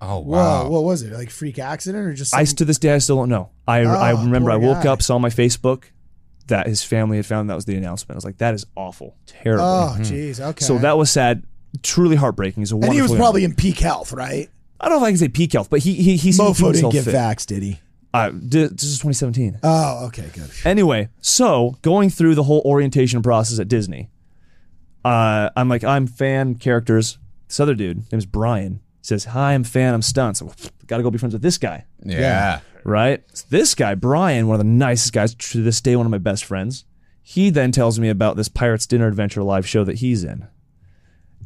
Oh 0.00 0.18
Whoa, 0.20 0.36
wow. 0.36 0.68
what 0.68 0.84
was 0.84 1.02
it? 1.02 1.12
Like 1.12 1.30
freak 1.30 1.58
accident 1.58 2.06
or 2.06 2.12
just? 2.12 2.34
I 2.34 2.44
to 2.44 2.64
this 2.64 2.78
day 2.78 2.92
I 2.94 2.98
still 2.98 3.16
don't 3.16 3.28
know. 3.30 3.50
I 3.66 3.80
I 3.80 4.12
Oh, 4.12 4.24
remember 4.24 4.50
I 4.50 4.56
woke 4.56 4.82
guy. 4.84 4.92
up, 4.92 5.02
saw 5.02 5.18
my 5.18 5.30
Facebook 5.30 5.84
that 6.48 6.66
his 6.66 6.82
family 6.82 7.16
had 7.16 7.26
found 7.26 7.50
that 7.50 7.54
was 7.54 7.64
the 7.64 7.76
announcement. 7.76 8.14
I 8.16 8.18
was 8.18 8.24
like, 8.24 8.38
that 8.38 8.54
is 8.54 8.64
awful, 8.76 9.16
terrible. 9.26 9.64
Oh, 9.64 9.96
jeez. 9.98 10.38
Okay. 10.40 10.64
So 10.64 10.78
that 10.78 10.96
was 10.98 11.10
sad, 11.10 11.42
truly 11.82 12.14
heartbreaking. 12.16 12.60
He's 12.60 12.72
a 12.72 12.76
and 12.76 12.92
he 12.92 13.02
was 13.02 13.14
probably 13.14 13.42
in 13.44 13.54
peak 13.54 13.78
health, 13.78 14.12
right? 14.12 14.48
I 14.78 14.88
don't 14.88 14.98
know 15.00 15.04
if 15.04 15.08
I 15.08 15.10
can 15.10 15.18
say 15.18 15.28
peak 15.28 15.52
health, 15.54 15.70
but 15.70 15.80
he 15.80 15.94
he 15.94 16.16
he 16.16 16.30
seemed 16.32 16.54
to 16.56 16.62
keep 16.62 16.66
Mofo 16.66 16.72
didn't 16.74 16.92
get 16.92 17.04
fit. 17.04 17.14
vaxxed, 17.14 17.46
did 17.46 17.62
he? 17.62 17.80
Uh, 18.14 18.30
this 18.32 18.70
is 18.84 18.98
2017. 18.98 19.58
Oh, 19.62 20.06
okay, 20.06 20.30
good. 20.32 20.48
Anyway, 20.64 21.08
so 21.20 21.76
going 21.82 22.08
through 22.08 22.34
the 22.34 22.42
whole 22.44 22.62
orientation 22.64 23.22
process 23.22 23.58
at 23.58 23.68
Disney, 23.68 24.08
uh, 25.04 25.50
I'm 25.56 25.68
like, 25.68 25.84
I'm 25.84 26.06
fan 26.06 26.54
characters. 26.56 27.18
This 27.48 27.60
other 27.60 27.74
dude, 27.74 28.10
name's 28.10 28.26
Brian, 28.26 28.80
says, 29.06 29.24
"Hi, 29.26 29.54
I'm 29.54 29.64
fan. 29.64 29.94
I'm 29.94 30.02
stunts. 30.02 30.42
Got 30.86 30.98
to 30.98 31.02
go 31.02 31.10
be 31.10 31.18
friends 31.18 31.32
with 31.32 31.42
this 31.42 31.58
guy." 31.58 31.84
yeah. 32.04 32.60
right? 32.84 33.22
So 33.32 33.44
this 33.50 33.74
guy, 33.74 33.94
Brian, 33.94 34.46
one 34.46 34.54
of 34.54 34.58
the 34.58 34.70
nicest 34.70 35.12
guys, 35.12 35.34
to 35.34 35.62
this 35.62 35.80
day, 35.80 35.96
one 35.96 36.06
of 36.06 36.12
my 36.12 36.18
best 36.18 36.44
friends. 36.44 36.84
He 37.22 37.50
then 37.50 37.72
tells 37.72 37.98
me 37.98 38.08
about 38.08 38.36
this 38.36 38.48
Pirates 38.48 38.86
Dinner 38.86 39.08
Adventure 39.08 39.42
live 39.42 39.66
show 39.66 39.82
that 39.82 39.96
he's 39.96 40.22
in. 40.22 40.46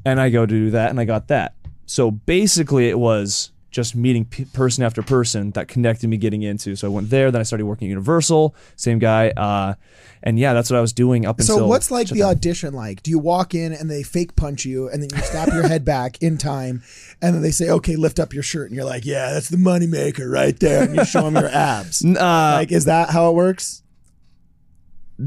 And 0.04 0.20
I 0.20 0.28
go 0.28 0.44
to 0.44 0.52
do 0.52 0.70
that, 0.70 0.90
and 0.90 1.00
I 1.00 1.04
got 1.04 1.28
that. 1.28 1.54
So 1.86 2.10
basically, 2.10 2.88
it 2.88 2.98
was 2.98 3.50
just 3.70 3.94
meeting 3.94 4.24
p- 4.24 4.44
person 4.46 4.82
after 4.84 5.02
person 5.02 5.50
that 5.52 5.68
connected 5.68 6.08
me 6.08 6.16
getting 6.16 6.42
into. 6.42 6.74
So 6.76 6.88
I 6.88 6.90
went 6.90 7.10
there, 7.10 7.30
then 7.30 7.40
I 7.40 7.44
started 7.44 7.66
working 7.66 7.86
at 7.88 7.90
Universal, 7.90 8.54
same 8.76 8.98
guy. 8.98 9.30
Uh, 9.30 9.74
and 10.22 10.38
yeah, 10.38 10.52
that's 10.52 10.70
what 10.70 10.76
I 10.76 10.80
was 10.80 10.92
doing 10.92 11.24
up 11.24 11.38
until. 11.38 11.58
So 11.58 11.66
what's 11.66 11.90
like 11.90 12.08
the 12.08 12.22
audition 12.24 12.74
like? 12.74 13.02
Do 13.02 13.10
you 13.10 13.18
walk 13.18 13.54
in 13.54 13.72
and 13.72 13.90
they 13.90 14.02
fake 14.02 14.36
punch 14.36 14.64
you 14.64 14.88
and 14.88 15.02
then 15.02 15.08
you 15.16 15.22
snap 15.24 15.48
your 15.48 15.66
head 15.66 15.84
back 15.84 16.20
in 16.22 16.36
time 16.36 16.82
and 17.22 17.34
then 17.34 17.42
they 17.42 17.52
say, 17.52 17.70
okay, 17.70 17.96
lift 17.96 18.18
up 18.18 18.34
your 18.34 18.42
shirt 18.42 18.66
and 18.68 18.76
you're 18.76 18.84
like, 18.84 19.06
yeah, 19.06 19.32
that's 19.32 19.48
the 19.48 19.56
moneymaker 19.56 20.30
right 20.30 20.58
there. 20.60 20.82
And 20.84 20.94
you 20.96 21.04
show 21.04 21.22
them 21.22 21.34
your 21.36 21.48
abs. 21.52 22.04
Uh, 22.04 22.12
Like, 22.58 22.72
is 22.72 22.84
that 22.86 23.10
how 23.10 23.30
it 23.30 23.34
works? 23.34 23.82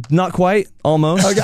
Not 0.10 0.34
quite, 0.34 0.68
almost. 0.84 1.24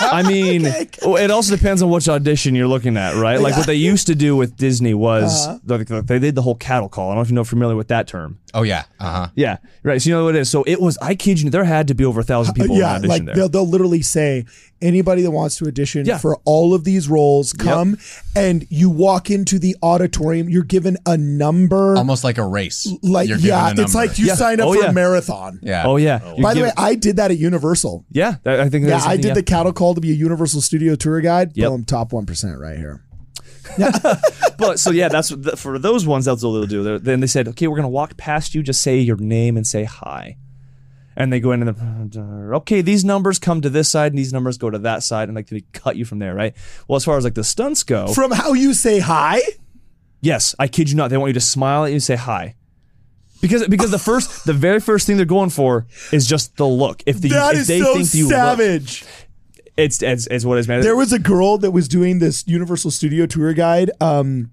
I 0.00 0.22
mean, 0.26 0.66
Okay. 0.66 1.24
it 1.24 1.30
also 1.30 1.54
depends 1.54 1.82
on 1.82 1.90
which 1.90 2.08
audition 2.08 2.54
you're 2.54 2.66
looking 2.68 2.96
at, 2.96 3.14
right? 3.16 3.40
Like 3.40 3.56
what 3.56 3.66
they 3.66 3.74
used 3.74 4.06
to 4.06 4.14
do 4.14 4.36
with 4.36 4.56
Disney 4.56 4.94
was 4.94 5.46
Uh-huh. 5.46 5.58
like, 5.66 5.90
like, 5.90 6.06
they 6.06 6.18
did 6.18 6.34
the 6.34 6.42
whole 6.42 6.54
cattle 6.54 6.88
call. 6.88 7.08
I 7.10 7.10
don't 7.10 7.16
know 7.16 7.22
if 7.22 7.28
you 7.30 7.34
know 7.34 7.44
familiar 7.44 7.76
with 7.76 7.88
that 7.88 8.06
term. 8.06 8.38
Oh 8.54 8.62
yeah. 8.62 8.84
Uh 9.00 9.10
huh. 9.12 9.28
Yeah, 9.34 9.58
right. 9.82 10.00
So 10.00 10.08
you 10.10 10.16
know 10.16 10.24
what 10.24 10.34
it 10.34 10.40
is. 10.40 10.50
So 10.50 10.62
it 10.66 10.80
was. 10.80 10.98
I 10.98 11.14
kid 11.14 11.40
you, 11.40 11.50
there 11.50 11.64
had 11.64 11.88
to 11.88 11.94
be 11.94 12.04
over 12.04 12.20
a 12.20 12.24
thousand 12.24 12.54
people 12.54 12.76
yeah, 12.76 12.96
in 12.96 13.02
the 13.02 13.08
audition 13.08 13.08
like 13.08 13.24
there. 13.26 13.34
they'll, 13.34 13.48
they'll 13.48 13.66
literally 13.68 14.02
say 14.02 14.44
anybody 14.82 15.22
that 15.22 15.30
wants 15.30 15.56
to 15.56 15.66
audition 15.66 16.04
Yeah. 16.04 16.18
for 16.18 16.36
all 16.44 16.74
of 16.74 16.84
these 16.84 17.08
roles 17.08 17.52
come 17.52 17.96
and 18.36 18.66
you 18.70 18.90
walk 18.90 19.30
into 19.30 19.58
the 19.58 19.76
auditorium 19.82 20.48
you're 20.48 20.62
given 20.64 20.96
a 21.06 21.16
number 21.16 21.96
Almost 21.96 22.24
like 22.24 22.38
a 22.38 22.46
race. 22.46 22.86
like 23.02 23.28
You're 23.28 23.38
given 23.38 23.48
yeah 23.50 23.72
a 23.76 23.80
it's 23.80 23.94
like 23.94 24.18
you 24.18 24.26
Yeah. 24.26 24.34
signed 24.34 24.60
up 24.60 24.68
Oh, 24.68 24.74
for 24.74 24.82
yeah. 24.82 24.90
a 24.90 24.92
marathon 24.92 25.60
Yeah. 25.62 25.84
Oh 25.86 25.96
yeah. 25.96 26.20
Oh, 26.24 26.36
you 26.36 26.42
by 26.42 26.54
the 26.54 26.60
give- 26.60 26.66
way 26.66 26.72
i 26.76 26.94
did 26.94 27.16
that 27.16 27.30
at 27.30 27.38
universal 27.38 28.04
yeah, 28.10 28.36
that- 28.42 28.60
I 28.60 28.68
think. 28.68 28.86
yeah 28.86 28.96
i 28.96 28.98
something- 29.00 29.20
did 29.20 29.34
the 29.34 29.42
cattle 29.42 29.72
call 29.72 29.94
to 29.94 30.00
be 30.00 30.10
a 30.10 30.14
universal 30.14 30.60
studio 30.60 30.94
tour 30.94 31.20
guide 31.20 31.52
Yep. 31.54 31.70
boom 31.70 31.84
top 31.84 32.10
1% 32.12 32.58
right 32.60 32.76
here 32.78 33.02
but 34.58 34.78
so 34.78 34.90
yeah, 34.90 35.08
that's 35.08 35.28
the, 35.30 35.56
for 35.56 35.78
those 35.78 36.06
ones. 36.06 36.24
That's 36.24 36.42
what 36.42 36.50
they'll 36.52 36.66
do. 36.66 36.82
They're- 36.82 36.98
Then 36.98 37.20
they 37.20 37.26
said, 37.26 37.48
okay, 37.48 37.68
we're 37.68 37.76
gonna 37.76 37.88
walk 37.88 38.16
past 38.16 38.54
you. 38.54 38.62
Just 38.62 38.82
say 38.82 38.98
your 38.98 39.16
name 39.16 39.56
and 39.56 39.66
say 39.66 39.84
hi. 39.84 40.36
And 41.14 41.32
they 41.32 41.40
go 41.40 41.52
into 41.52 41.72
the 41.72 42.50
okay. 42.56 42.80
These 42.80 43.04
numbers 43.04 43.38
come 43.38 43.60
to 43.60 43.70
this 43.70 43.88
side, 43.88 44.12
and 44.12 44.18
these 44.18 44.32
numbers 44.32 44.56
go 44.58 44.70
to 44.70 44.78
that 44.78 45.02
side, 45.02 45.28
and 45.28 45.36
like 45.36 45.48
they 45.48 45.62
cut 45.72 45.96
you 45.96 46.04
from 46.04 46.18
there, 46.20 46.34
right? 46.34 46.54
Well, 46.88 46.96
as 46.96 47.04
far 47.04 47.16
as 47.18 47.24
like 47.24 47.34
the 47.34 47.44
stunts 47.44 47.82
go, 47.82 48.08
from 48.08 48.30
how 48.30 48.54
you 48.54 48.72
say 48.72 48.98
hi 48.98 49.40
Yes, 50.22 50.54
I 50.58 50.68
kid 50.68 50.88
you 50.88 50.96
not. 50.96 51.10
They 51.10 51.16
want 51.16 51.30
you 51.30 51.34
to 51.34 51.40
smile 51.40 51.84
at 51.84 51.88
you 51.88 51.94
and 51.94 52.02
say 52.02 52.14
hi. 52.14 52.54
Because 53.40 53.66
because 53.66 53.90
the 53.90 53.98
first 53.98 54.46
the 54.46 54.52
very 54.52 54.78
first 54.78 55.06
thing 55.06 55.16
they're 55.16 55.26
going 55.26 55.50
for 55.50 55.86
is 56.12 56.28
just 56.28 56.56
the 56.56 56.66
look. 56.66 57.02
If 57.06 57.20
the 57.20 57.28
that 57.30 57.54
if 57.54 57.62
is 57.62 57.66
they 57.66 57.80
so 57.80 57.94
think 57.94 58.14
you 58.14 58.24
look, 58.24 58.30
savage 58.30 59.04
it's, 59.76 60.02
it's 60.02 60.26
it's 60.28 60.44
what 60.44 60.58
is, 60.58 60.68
man. 60.68 60.82
There 60.82 60.96
was 60.96 61.12
a 61.12 61.18
girl 61.18 61.58
that 61.58 61.70
was 61.70 61.88
doing 61.88 62.18
this 62.18 62.46
Universal 62.46 62.90
Studio 62.92 63.26
tour 63.26 63.52
guide. 63.52 63.90
Um, 64.00 64.52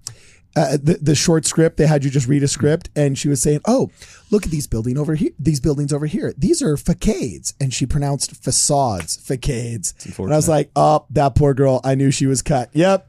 uh, 0.56 0.76
the, 0.82 0.98
the 1.00 1.14
short 1.14 1.46
script 1.46 1.76
they 1.76 1.86
had 1.86 2.04
you 2.04 2.10
just 2.10 2.26
read 2.26 2.42
a 2.42 2.48
script, 2.48 2.90
and 2.96 3.16
she 3.16 3.28
was 3.28 3.40
saying, 3.40 3.60
"Oh, 3.66 3.90
look 4.30 4.44
at 4.44 4.50
these 4.50 4.66
building 4.66 4.98
over 4.98 5.14
here. 5.14 5.30
These 5.38 5.60
buildings 5.60 5.92
over 5.92 6.06
here. 6.06 6.34
These 6.36 6.60
are 6.62 6.76
facades." 6.76 7.54
And 7.60 7.72
she 7.72 7.86
pronounced 7.86 8.42
facades, 8.42 9.16
facades. 9.16 9.94
And 10.18 10.32
I 10.32 10.36
was 10.36 10.48
like, 10.48 10.70
"Oh, 10.74 11.06
that 11.10 11.34
poor 11.34 11.54
girl. 11.54 11.80
I 11.84 11.94
knew 11.94 12.10
she 12.10 12.26
was 12.26 12.42
cut. 12.42 12.70
Yep." 12.72 13.06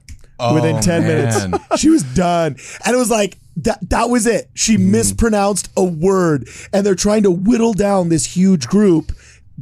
Within 0.55 0.81
10 0.81 1.03
man. 1.03 1.51
minutes, 1.51 1.77
she 1.79 1.89
was 1.89 2.01
done, 2.01 2.55
and 2.83 2.95
it 2.95 2.97
was 2.97 3.11
like 3.11 3.37
that. 3.57 3.77
That 3.91 4.09
was 4.09 4.25
it. 4.25 4.49
She 4.55 4.75
mispronounced 4.75 5.69
a 5.77 5.83
word, 5.83 6.49
and 6.73 6.83
they're 6.83 6.95
trying 6.95 7.21
to 7.23 7.31
whittle 7.31 7.73
down 7.73 8.09
this 8.09 8.25
huge 8.35 8.67
group 8.67 9.11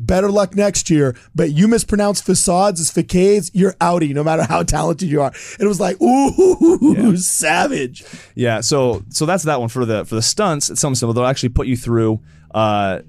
better 0.06 0.32
luck 0.32 0.56
next 0.56 0.90
year. 0.90 1.16
But 1.36 1.52
you 1.52 1.68
mispronounce 1.68 2.22
facades 2.22 2.80
as 2.80 2.90
facades, 2.92 3.52
you're 3.54 3.74
outie, 3.74 4.14
no 4.14 4.24
matter 4.24 4.44
how 4.44 4.64
talented 4.64 5.10
you 5.10 5.22
are. 5.22 5.32
And 5.54 5.62
it 5.62 5.68
was 5.68 5.80
like, 5.80 6.02
ooh, 6.02 7.16
savage. 7.18 8.04
yeah. 8.36 8.62
So 8.62 9.04
so 9.10 9.26
that's 9.26 9.44
that 9.44 9.60
one 9.60 9.70
for 9.70 9.86
the 9.86 10.06
for 10.06 10.16
the 10.16 10.22
stunts. 10.22 10.70
It's 10.70 10.82
something 10.82 10.96
similar. 10.96 11.14
They'll 11.14 11.26
actually 11.26 11.50
put 11.50 11.68
you 11.68 11.78
through 11.78 12.22
uh, 12.54 13.00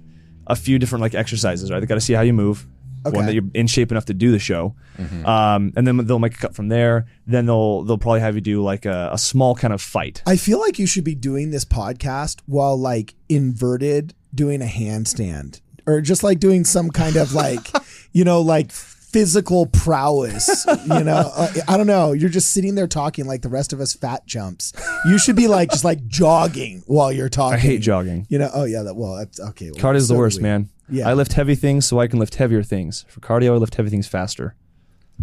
a 0.46 0.57
few 0.57 0.79
different 0.79 1.03
like 1.03 1.14
exercises. 1.14 1.70
Right, 1.70 1.81
they 1.81 1.87
got 1.87 1.94
to 1.94 2.00
see 2.00 2.14
how 2.14 2.22
you 2.22 2.33
move. 2.33 2.66
Okay. 3.07 3.16
One 3.16 3.24
that 3.24 3.33
you're 3.33 3.44
in 3.55 3.66
shape 3.66 3.90
enough 3.90 4.05
to 4.07 4.14
do 4.14 4.31
the 4.31 4.38
show, 4.38 4.74
um, 5.24 5.72
and 5.74 5.87
then 5.87 5.96
they'll 6.05 6.18
make 6.18 6.35
a 6.35 6.37
cut 6.37 6.55
from 6.55 6.68
there. 6.68 7.07
Then 7.26 7.46
they'll 7.46 7.83
they'll 7.83 7.96
probably 7.96 8.20
have 8.20 8.35
you 8.35 8.42
do 8.42 8.62
like 8.62 8.85
a, 8.85 9.09
a 9.14 9.16
small 9.16 9.55
kind 9.55 9.72
of 9.72 9.81
fight. 9.81 10.22
I 10.26 10.37
feel 10.37 10.61
like 10.61 10.79
you 10.79 10.87
should 10.87 11.05
be 11.05 11.14
doing 11.14 11.50
this 11.50 11.64
podcast 11.64 12.42
while 12.44 12.76
like 12.76 13.14
inverted 13.31 14.12
doing 14.35 14.61
a 14.61 14.66
handstand 14.66 15.62
or 15.90 16.00
just 16.00 16.22
like 16.22 16.38
doing 16.38 16.64
some 16.64 16.90
kind 16.90 17.16
of 17.16 17.33
like, 17.35 17.68
you 18.12 18.24
know, 18.24 18.40
like 18.40 18.72
physical 18.72 19.66
prowess. 19.66 20.66
You 20.66 21.05
know, 21.05 21.31
uh, 21.35 21.53
I 21.68 21.76
don't 21.76 21.87
know. 21.87 22.12
You're 22.12 22.31
just 22.31 22.53
sitting 22.53 22.74
there 22.74 22.87
talking 22.87 23.26
like 23.26 23.42
the 23.42 23.48
rest 23.48 23.72
of 23.72 23.81
us 23.81 23.94
fat 23.94 24.26
jumps. 24.26 24.72
You 25.07 25.18
should 25.18 25.37
be 25.37 25.48
like 25.48 25.70
just 25.70 25.85
like 25.85 26.07
jogging 26.07 26.83
while 26.87 27.12
you're 27.12 27.29
talking. 27.29 27.55
I 27.55 27.59
hate 27.59 27.81
jogging. 27.81 28.26
You 28.29 28.38
know, 28.38 28.50
oh 28.53 28.64
yeah, 28.64 28.83
that 28.83 28.94
well, 28.94 29.16
that's 29.16 29.40
okay. 29.40 29.70
Well, 29.70 29.81
Cardio 29.81 29.96
is 29.96 30.09
so 30.09 30.14
the 30.14 30.18
worst, 30.18 30.38
we. 30.38 30.42
man. 30.44 30.68
Yeah. 30.88 31.09
I 31.09 31.14
lift 31.14 31.35
heavy 31.35 31.55
things 31.55 31.87
so 31.87 32.00
I 32.00 32.09
can 32.09 32.18
lift 32.18 32.35
heavier 32.35 32.62
things. 32.62 33.05
For 33.09 33.20
cardio, 33.20 33.53
I 33.53 33.57
lift 33.57 33.76
heavy 33.76 33.90
things 33.90 34.09
faster. 34.09 34.57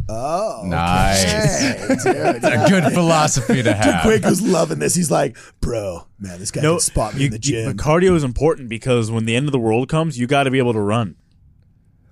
Oh, 0.09 0.61
Nice. 0.65 1.25
okay, 1.25 2.39
dude. 2.39 2.43
A 2.43 2.65
good 2.69 2.83
philosophy 2.93 3.61
to 3.63 3.73
have. 3.73 4.03
Kwaku's 4.03 4.41
loving 4.41 4.79
this. 4.79 4.95
He's 4.95 5.11
like, 5.11 5.37
bro, 5.61 6.07
man, 6.19 6.39
this 6.39 6.51
guy 6.51 6.61
No, 6.61 6.73
can 6.73 6.79
spot 6.79 7.13
me 7.15 7.21
you- 7.21 7.25
in 7.27 7.31
the 7.31 7.37
you- 7.37 7.41
gym. 7.41 7.75
but 7.75 7.83
cardio 7.83 8.15
is 8.15 8.23
important 8.23 8.69
because 8.69 9.11
when 9.11 9.25
the 9.25 9.35
end 9.35 9.47
of 9.47 9.51
the 9.51 9.59
world 9.59 9.89
comes, 9.89 10.17
you 10.19 10.27
got 10.27 10.43
to 10.43 10.51
be 10.51 10.57
able 10.59 10.73
to 10.73 10.79
run. 10.81 11.15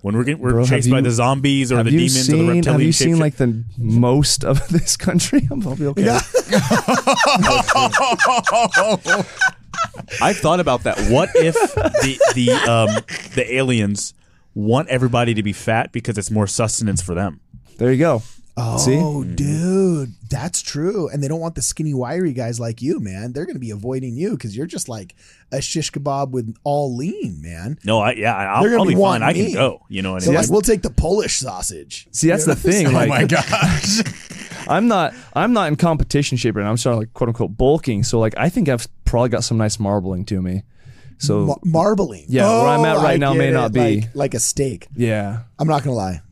When 0.02 0.14
we're 0.16 0.24
getting, 0.24 0.40
we're 0.42 0.50
Bro, 0.50 0.60
have 0.66 0.68
chased 0.68 0.90
by 0.90 1.00
the 1.00 1.10
zombies 1.10 1.72
or 1.72 1.82
the 1.82 1.90
you 1.90 1.98
demons 1.98 2.28
or 2.28 2.32
the 2.32 2.38
reptilian 2.42 2.64
have 2.64 2.82
you 2.82 2.92
seen 2.92 3.16
shapeshift- 3.16 3.20
like 3.20 3.36
the 3.36 3.64
most 3.78 4.44
of 4.44 4.68
this 4.68 4.96
country? 4.96 5.48
I'll 5.50 5.74
be 5.74 5.86
okay. 5.86 6.04
Yeah. 6.04 6.20
I've 10.20 10.36
thought 10.38 10.60
about 10.60 10.84
that. 10.84 10.98
What 11.10 11.30
if 11.34 11.54
the 11.54 12.18
the 12.34 12.50
um 12.70 13.02
the 13.34 13.54
aliens 13.54 14.14
want 14.54 14.88
everybody 14.88 15.34
to 15.34 15.42
be 15.42 15.52
fat 15.52 15.92
because 15.92 16.16
it's 16.18 16.30
more 16.30 16.46
sustenance 16.46 17.02
for 17.02 17.14
them? 17.14 17.40
There 17.78 17.92
you 17.92 17.98
go. 17.98 18.22
See? 18.78 18.96
Oh, 18.98 19.22
dude, 19.22 20.14
that's 20.30 20.62
true. 20.62 21.10
And 21.10 21.22
they 21.22 21.28
don't 21.28 21.40
want 21.40 21.56
the 21.56 21.60
skinny, 21.62 21.92
wiry 21.92 22.32
guys 22.32 22.58
like 22.58 22.80
you, 22.80 23.00
man. 23.00 23.34
They're 23.34 23.44
going 23.44 23.56
to 23.56 23.60
be 23.60 23.70
avoiding 23.70 24.14
you 24.16 24.30
because 24.30 24.56
you're 24.56 24.64
just 24.64 24.88
like 24.88 25.14
a 25.52 25.60
shish 25.60 25.92
kebab 25.92 26.30
with 26.30 26.56
all 26.64 26.96
lean, 26.96 27.42
man. 27.42 27.78
No, 27.84 28.00
I 28.00 28.12
yeah, 28.12 28.34
I'll, 28.34 28.62
They're 28.62 28.70
gonna 28.70 28.82
I'll 28.82 28.86
be 28.88 28.94
be 28.94 28.94
fine. 28.94 29.00
wanting 29.02 29.28
I 29.28 29.32
can 29.34 29.44
me. 29.44 29.52
go. 29.52 29.82
You 29.90 30.00
know 30.00 30.12
what 30.12 30.22
I 30.22 30.24
So 30.24 30.30
mean? 30.30 30.40
like, 30.40 30.48
we'll 30.50 30.62
take 30.62 30.80
the 30.80 30.88
Polish 30.90 31.38
sausage. 31.38 32.08
See, 32.12 32.28
that's 32.28 32.46
the 32.46 32.56
thing. 32.56 32.86
oh 32.96 33.06
my 33.06 33.24
gosh. 33.26 34.00
I'm 34.68 34.88
not. 34.88 35.12
I'm 35.34 35.52
not 35.52 35.68
in 35.68 35.76
competition 35.76 36.38
shape 36.38 36.56
right 36.56 36.62
now. 36.64 36.70
I'm 36.70 36.78
starting 36.78 37.00
like 37.00 37.12
quote 37.12 37.28
unquote 37.28 37.58
bulking. 37.58 38.04
So 38.04 38.18
like, 38.20 38.32
I 38.38 38.48
think 38.48 38.70
I've 38.70 38.88
probably 39.04 39.28
got 39.28 39.44
some 39.44 39.58
nice 39.58 39.78
marbling 39.78 40.24
to 40.26 40.40
me. 40.40 40.62
So 41.18 41.44
Mar- 41.46 41.58
marbling. 41.62 42.24
Yeah, 42.28 42.48
where 42.48 42.68
I'm 42.68 42.84
at 42.86 42.96
Oh, 42.96 43.02
right 43.02 43.14
I 43.14 43.16
now 43.18 43.34
may 43.34 43.48
it. 43.48 43.52
not 43.52 43.72
be. 43.74 44.00
like, 44.00 44.14
like 44.14 44.34
a 44.34 44.40
steak. 44.40 44.88
yeah, 44.96 45.42
I'm 45.58 45.68
not 45.68 45.82
gonna 45.84 45.94
lie. 45.94 46.22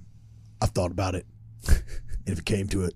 I've 0.63 0.71
thought 0.71 0.91
about 0.91 1.15
it. 1.15 1.27
If 2.27 2.39
it 2.39 2.45
came 2.45 2.69
to 2.69 2.85
it, 2.85 2.95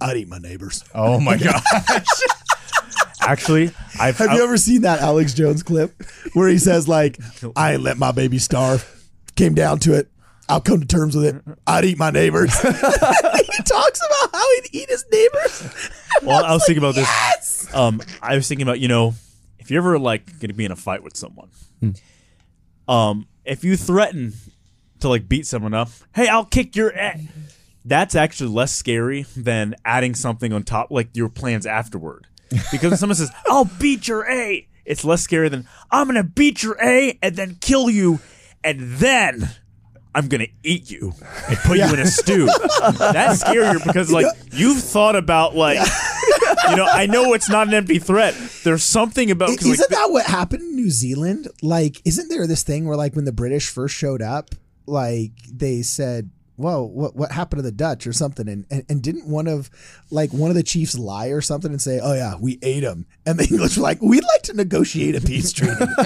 I'd 0.00 0.16
eat 0.16 0.28
my 0.28 0.38
neighbors. 0.38 0.84
Oh 0.94 1.20
my 1.20 1.36
gosh. 1.38 1.62
Actually, 3.20 3.70
I've 3.98 4.18
Have 4.18 4.32
you 4.32 4.44
ever 4.44 4.56
seen 4.58 4.82
that 4.82 5.00
Alex 5.00 5.32
Jones 5.32 5.62
clip 5.62 5.94
where 6.34 6.48
he 6.48 6.58
says 6.58 6.86
like, 6.86 7.18
"I 7.56 7.72
ain't 7.74 7.82
let 7.82 7.96
my 7.96 8.12
baby 8.12 8.38
starve." 8.38 8.90
Came 9.34 9.54
down 9.54 9.78
to 9.80 9.94
it. 9.94 10.08
I'll 10.48 10.60
come 10.60 10.80
to 10.80 10.86
terms 10.86 11.16
with 11.16 11.24
it. 11.24 11.42
I'd 11.66 11.84
eat 11.84 11.98
my 11.98 12.10
neighbors. 12.10 12.54
he 12.60 12.68
talks 12.68 14.00
about 14.00 14.30
how 14.32 14.54
he'd 14.54 14.68
eat 14.72 14.88
his 14.90 15.04
neighbors. 15.10 15.90
well, 16.22 16.44
I 16.44 16.52
was 16.52 16.64
thinking 16.66 16.84
about 16.84 16.94
this. 16.94 17.74
Um, 17.74 18.00
I 18.22 18.36
was 18.36 18.46
thinking 18.46 18.66
about 18.66 18.78
you 18.78 18.88
know, 18.88 19.14
if 19.58 19.70
you're 19.70 19.80
ever 19.80 19.98
like 19.98 20.26
going 20.38 20.48
to 20.48 20.54
be 20.54 20.64
in 20.66 20.70
a 20.70 20.76
fight 20.76 21.02
with 21.02 21.16
someone, 21.16 21.48
um, 22.86 23.26
if 23.44 23.64
you 23.64 23.76
threaten 23.76 24.34
to 25.00 25.08
like 25.08 25.28
beat 25.28 25.46
someone 25.46 25.74
up, 25.74 25.88
hey, 26.14 26.28
I'll 26.28 26.44
kick 26.44 26.76
your 26.76 26.94
ass. 26.94 27.20
That's 27.84 28.14
actually 28.14 28.50
less 28.50 28.72
scary 28.72 29.26
than 29.36 29.74
adding 29.84 30.14
something 30.14 30.52
on 30.52 30.62
top, 30.62 30.90
like 30.90 31.10
your 31.14 31.28
plans 31.28 31.66
afterward. 31.66 32.26
Because 32.70 32.94
if 32.94 32.98
someone 32.98 33.16
says, 33.16 33.30
"I'll 33.48 33.70
beat 33.78 34.08
your 34.08 34.28
a," 34.30 34.66
it's 34.84 35.04
less 35.04 35.22
scary 35.22 35.48
than 35.48 35.66
I'm 35.90 36.06
gonna 36.06 36.24
beat 36.24 36.62
your 36.62 36.76
a 36.82 37.18
and 37.22 37.36
then 37.36 37.56
kill 37.60 37.90
you, 37.90 38.20
and 38.62 38.80
then. 38.96 39.50
I'm 40.16 40.28
gonna 40.28 40.46
eat 40.62 40.92
you 40.92 41.12
and 41.48 41.56
put 41.64 41.76
you 41.76 41.92
in 41.92 41.98
a 41.98 42.06
stew. 42.06 42.46
That's 42.46 43.42
scarier 43.42 43.84
because 43.84 44.12
like 44.12 44.26
you've 44.52 44.80
thought 44.80 45.16
about 45.16 45.56
like 45.56 45.80
you 46.70 46.76
know 46.76 46.86
I 46.86 47.06
know 47.06 47.32
it's 47.34 47.48
not 47.48 47.66
an 47.66 47.74
empty 47.74 47.98
threat. 47.98 48.34
There's 48.62 48.84
something 48.84 49.32
about 49.32 49.48
like, 49.48 49.60
Isn't 49.60 49.90
that 49.90 50.12
what 50.12 50.26
happened 50.26 50.62
in 50.62 50.76
New 50.76 50.90
Zealand? 50.90 51.48
Like, 51.62 52.00
isn't 52.04 52.28
there 52.28 52.46
this 52.46 52.62
thing 52.62 52.86
where, 52.86 52.96
like, 52.96 53.16
when 53.16 53.24
the 53.24 53.32
British 53.32 53.68
first 53.68 53.96
showed 53.96 54.22
up, 54.22 54.50
like 54.86 55.32
they 55.52 55.82
said, 55.82 56.30
"Whoa, 56.56 56.82
what 56.82 57.16
what 57.16 57.32
happened 57.32 57.58
to 57.58 57.62
the 57.62 57.72
Dutch 57.72 58.06
or 58.06 58.12
something?" 58.12 58.48
And 58.48 58.66
and, 58.70 58.84
and 58.88 59.02
didn't 59.02 59.26
one 59.26 59.46
of 59.46 59.70
like 60.10 60.32
one 60.32 60.50
of 60.50 60.56
the 60.56 60.62
chiefs 60.62 60.96
lie 60.96 61.28
or 61.28 61.40
something 61.40 61.70
and 61.70 61.82
say, 61.82 62.00
"Oh 62.00 62.14
yeah, 62.14 62.34
we 62.40 62.58
ate 62.62 62.80
them," 62.80 63.06
and 63.26 63.38
the 63.38 63.46
English 63.48 63.76
were 63.76 63.82
like, 63.82 64.00
"We'd 64.02 64.24
like 64.24 64.42
to 64.44 64.52
negotiate 64.54 65.14
a 65.16 65.20
peace 65.20 65.52
treaty." 65.52 65.74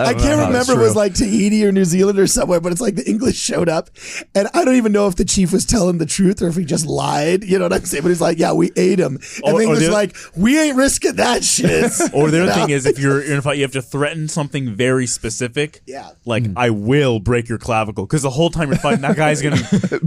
I 0.00 0.14
can't 0.18 0.46
remember 0.46 0.72
if 0.72 0.78
it 0.78 0.82
was 0.82 0.96
like 0.96 1.14
Tahiti 1.14 1.64
or 1.64 1.72
New 1.72 1.84
Zealand 1.84 2.18
or 2.18 2.26
somewhere, 2.26 2.60
but 2.60 2.72
it's 2.72 2.80
like 2.80 2.96
the 2.96 3.08
English 3.08 3.36
showed 3.36 3.68
up, 3.68 3.90
and 4.34 4.48
I 4.54 4.64
don't 4.64 4.76
even 4.76 4.92
know 4.92 5.06
if 5.06 5.16
the 5.16 5.24
chief 5.24 5.52
was 5.52 5.64
telling 5.64 5.98
the 5.98 6.06
truth 6.06 6.42
or 6.42 6.48
if 6.48 6.56
he 6.56 6.64
just 6.64 6.86
lied. 6.86 7.44
You 7.44 7.58
know 7.58 7.64
what 7.66 7.72
I'm 7.72 7.84
saying? 7.84 8.02
But 8.02 8.08
he's 8.10 8.20
like, 8.20 8.38
"Yeah, 8.38 8.52
we 8.52 8.72
ate 8.76 8.98
him," 8.98 9.18
and 9.44 9.44
Or- 9.44 9.50
the 9.52 9.56
or 9.58 9.62
English 9.62 9.84
the- 9.86 9.92
like, 9.92 10.16
"We 10.36 10.58
ain't 10.60 10.76
risking 10.76 11.16
that 11.16 11.44
shit." 11.44 11.70
Or 12.12 12.30
the 12.30 12.42
other 12.42 12.52
thing 12.52 12.70
is, 12.70 12.86
if 12.86 12.98
you're 13.02 13.20
in 13.20 13.38
a 13.38 13.42
fight, 13.42 13.56
you 13.58 13.62
have 13.62 13.72
to 13.72 13.82
threaten 13.82 14.26
something 14.28 14.74
very 14.74 15.06
specific. 15.06 15.80
Yeah. 15.86 16.10
Like 16.24 16.44
I 16.56 16.70
will 16.70 17.20
break 17.20 17.48
your 17.48 17.58
clavicle 17.58 18.04
because 18.06 18.22
the 18.22 18.30
whole 18.30 18.50
time 18.50 18.68
you're 18.70 18.78
fighting, 18.78 19.02
that 19.02 19.16
guy's 19.16 19.40
gonna 19.42 19.56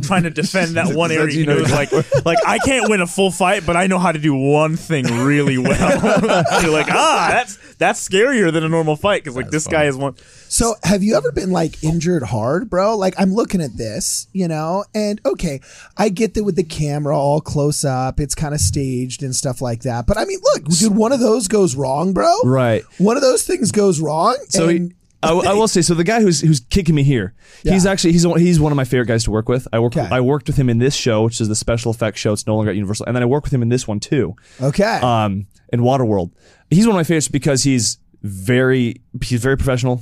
trying 0.02 0.24
to 0.24 0.30
defend 0.30 0.76
that 0.76 0.94
one 0.94 1.12
area. 1.12 1.36
You 1.36 1.46
know, 1.46 1.58
like 1.58 1.92
like 2.26 2.38
I 2.46 2.60
can't 2.60 2.90
win 2.90 3.02
a 3.02 3.08
full 3.08 3.32
fight, 3.32 3.66
but 3.66 3.76
I 3.78 3.88
know 3.88 4.00
how 4.00 4.12
to 4.12 4.20
do 4.20 4.34
one 4.34 4.73
thing 4.76 5.06
really 5.24 5.58
well. 5.58 6.44
you're 6.62 6.72
like 6.72 6.90
ah, 6.90 7.30
that's 7.32 7.58
that's 7.76 8.08
scarier 8.08 8.52
than 8.52 8.64
a 8.64 8.70
normal 8.70 8.96
fight 8.96 9.24
because 9.24 9.36
like 9.36 9.50
this 9.50 9.68
guy 9.68 9.86
is 9.86 9.96
one. 9.98 10.16
So, 10.54 10.76
have 10.84 11.02
you 11.02 11.16
ever 11.16 11.32
been 11.32 11.50
like 11.50 11.84
injured 11.84 12.22
hard, 12.22 12.70
bro? 12.70 12.96
Like, 12.96 13.16
I'm 13.18 13.34
looking 13.34 13.60
at 13.60 13.76
this, 13.76 14.28
you 14.34 14.48
know, 14.48 14.86
and 14.94 15.20
okay, 15.26 15.62
I 15.98 16.10
get 16.10 16.36
that 16.36 16.44
with 16.44 16.56
the 16.56 16.64
camera 16.64 17.18
all 17.18 17.42
close 17.42 17.84
up, 17.84 18.20
it's 18.20 18.36
kind 18.36 18.54
of 18.54 18.60
staged 18.60 19.24
and 19.24 19.36
stuff 19.36 19.62
like 19.62 19.82
that. 19.82 20.06
But 20.06 20.20
I 20.20 20.26
mean, 20.26 20.40
look, 20.44 20.66
dude, 20.66 20.96
one 20.96 21.12
of 21.12 21.20
those 21.20 21.48
goes 21.48 21.76
wrong, 21.76 22.14
bro. 22.14 22.32
right. 22.44 22.84
One 23.00 23.18
of 23.18 23.24
those 23.24 23.42
things 23.42 23.72
goes 23.72 24.00
wrong. 24.00 24.38
So 24.50 24.68
he, 24.68 24.78
and, 24.78 24.94
I, 25.24 25.52
I 25.52 25.54
will 25.54 25.68
say, 25.68 25.82
so 25.82 25.94
the 25.94 26.04
guy 26.04 26.22
who's 26.22 26.42
who's 26.42 26.60
kicking 26.60 26.96
me 26.96 27.04
here, 27.04 27.34
he's 27.64 27.86
actually 27.86 28.12
he's 28.14 28.26
one- 28.28 28.40
he's 28.40 28.60
one 28.60 28.72
of 28.72 28.76
my 28.76 28.84
favorite 28.84 29.08
guys 29.08 29.24
to 29.26 29.32
work 29.32 29.48
with. 29.50 29.68
I 29.74 29.80
work 29.80 29.96
Okay. 29.98 30.08
I 30.12 30.22
worked 30.22 30.48
with 30.48 30.58
him 30.58 30.70
in 30.70 30.78
this 30.80 30.96
show, 30.96 31.24
which 31.24 31.40
is 31.42 31.48
the 31.48 31.56
special 31.56 31.92
effects 31.92 32.20
show. 32.20 32.34
It's 32.34 32.46
no 32.48 32.56
longer 32.56 32.72
at 32.72 32.76
Universal, 32.76 33.06
and 33.08 33.16
then 33.16 33.24
I 33.24 33.26
work 33.26 33.44
with 33.44 33.54
him 33.54 33.62
in 33.62 33.70
this 33.70 33.88
one 33.88 34.00
too. 34.00 34.36
okay, 34.62 35.00
um, 35.02 35.48
in 35.72 35.82
Waterworld. 35.82 36.32
He's 36.70 36.86
one 36.86 36.96
of 36.96 37.00
my 37.00 37.04
favorites 37.04 37.28
because 37.28 37.64
he's 37.64 37.98
very 38.22 39.02
he's 39.24 39.42
very 39.42 39.58
professional, 39.58 40.02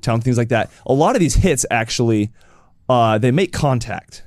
talented, 0.00 0.24
things 0.24 0.38
like 0.38 0.48
that. 0.50 0.70
A 0.86 0.92
lot 0.92 1.14
of 1.16 1.20
these 1.20 1.34
hits 1.34 1.64
actually, 1.70 2.30
uh, 2.88 3.18
they 3.18 3.30
make 3.30 3.52
contact 3.52 4.24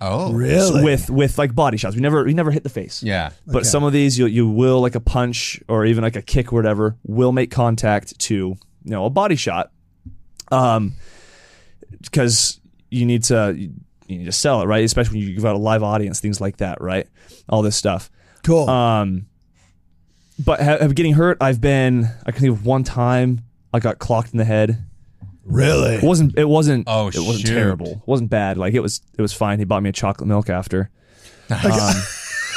Oh. 0.00 0.32
really? 0.32 0.84
with 0.84 1.10
with 1.10 1.38
like 1.38 1.56
body 1.56 1.76
shots. 1.76 1.96
We 1.96 2.00
never 2.02 2.22
we 2.24 2.32
never 2.32 2.52
hit 2.52 2.62
the 2.62 2.68
face. 2.68 3.02
Yeah. 3.02 3.30
But 3.48 3.66
some 3.66 3.82
of 3.82 3.92
these 3.92 4.16
you 4.16 4.26
you 4.26 4.48
will 4.48 4.80
like 4.80 4.94
a 4.94 5.00
punch 5.00 5.60
or 5.68 5.84
even 5.84 6.04
like 6.04 6.14
a 6.14 6.22
kick 6.22 6.52
or 6.52 6.56
whatever 6.56 6.96
will 7.02 7.32
make 7.32 7.50
contact 7.50 8.16
to 8.20 8.56
you 8.88 8.94
know 8.94 9.04
a 9.04 9.10
body 9.10 9.36
shot, 9.36 9.70
um, 10.50 10.94
because 12.02 12.58
you 12.90 13.04
need 13.04 13.22
to 13.24 13.54
you 13.54 13.70
need 14.18 14.24
to 14.24 14.32
sell 14.32 14.62
it 14.62 14.66
right, 14.66 14.82
especially 14.82 15.18
when 15.18 15.28
you 15.28 15.34
give 15.34 15.44
out 15.44 15.54
a 15.54 15.58
live 15.58 15.82
audience, 15.82 16.20
things 16.20 16.40
like 16.40 16.56
that, 16.56 16.80
right? 16.80 17.06
All 17.50 17.60
this 17.60 17.76
stuff. 17.76 18.10
cool. 18.44 18.68
Um, 18.70 19.26
but 20.42 20.60
ha- 20.60 20.78
have 20.78 20.94
getting 20.94 21.12
hurt, 21.12 21.36
I've 21.40 21.60
been. 21.60 22.06
I 22.24 22.32
can 22.32 22.40
think 22.40 22.52
of 22.54 22.64
one 22.64 22.82
time 22.84 23.42
I 23.74 23.78
got 23.80 23.98
clocked 23.98 24.32
in 24.32 24.38
the 24.38 24.44
head. 24.46 24.86
really? 25.44 25.96
It 25.96 26.02
wasn't. 26.02 26.38
It 26.38 26.48
wasn't. 26.48 26.84
Oh, 26.86 27.08
it 27.08 27.16
wasn't 27.18 27.46
shoot. 27.46 27.54
terrible. 27.54 27.88
It 27.92 28.06
wasn't 28.06 28.30
bad. 28.30 28.56
Like 28.56 28.72
it 28.72 28.80
was. 28.80 29.02
It 29.18 29.20
was 29.22 29.34
fine. 29.34 29.58
He 29.58 29.66
bought 29.66 29.82
me 29.82 29.90
a 29.90 29.92
chocolate 29.92 30.28
milk 30.28 30.48
after. 30.48 30.90
Um, 31.50 31.94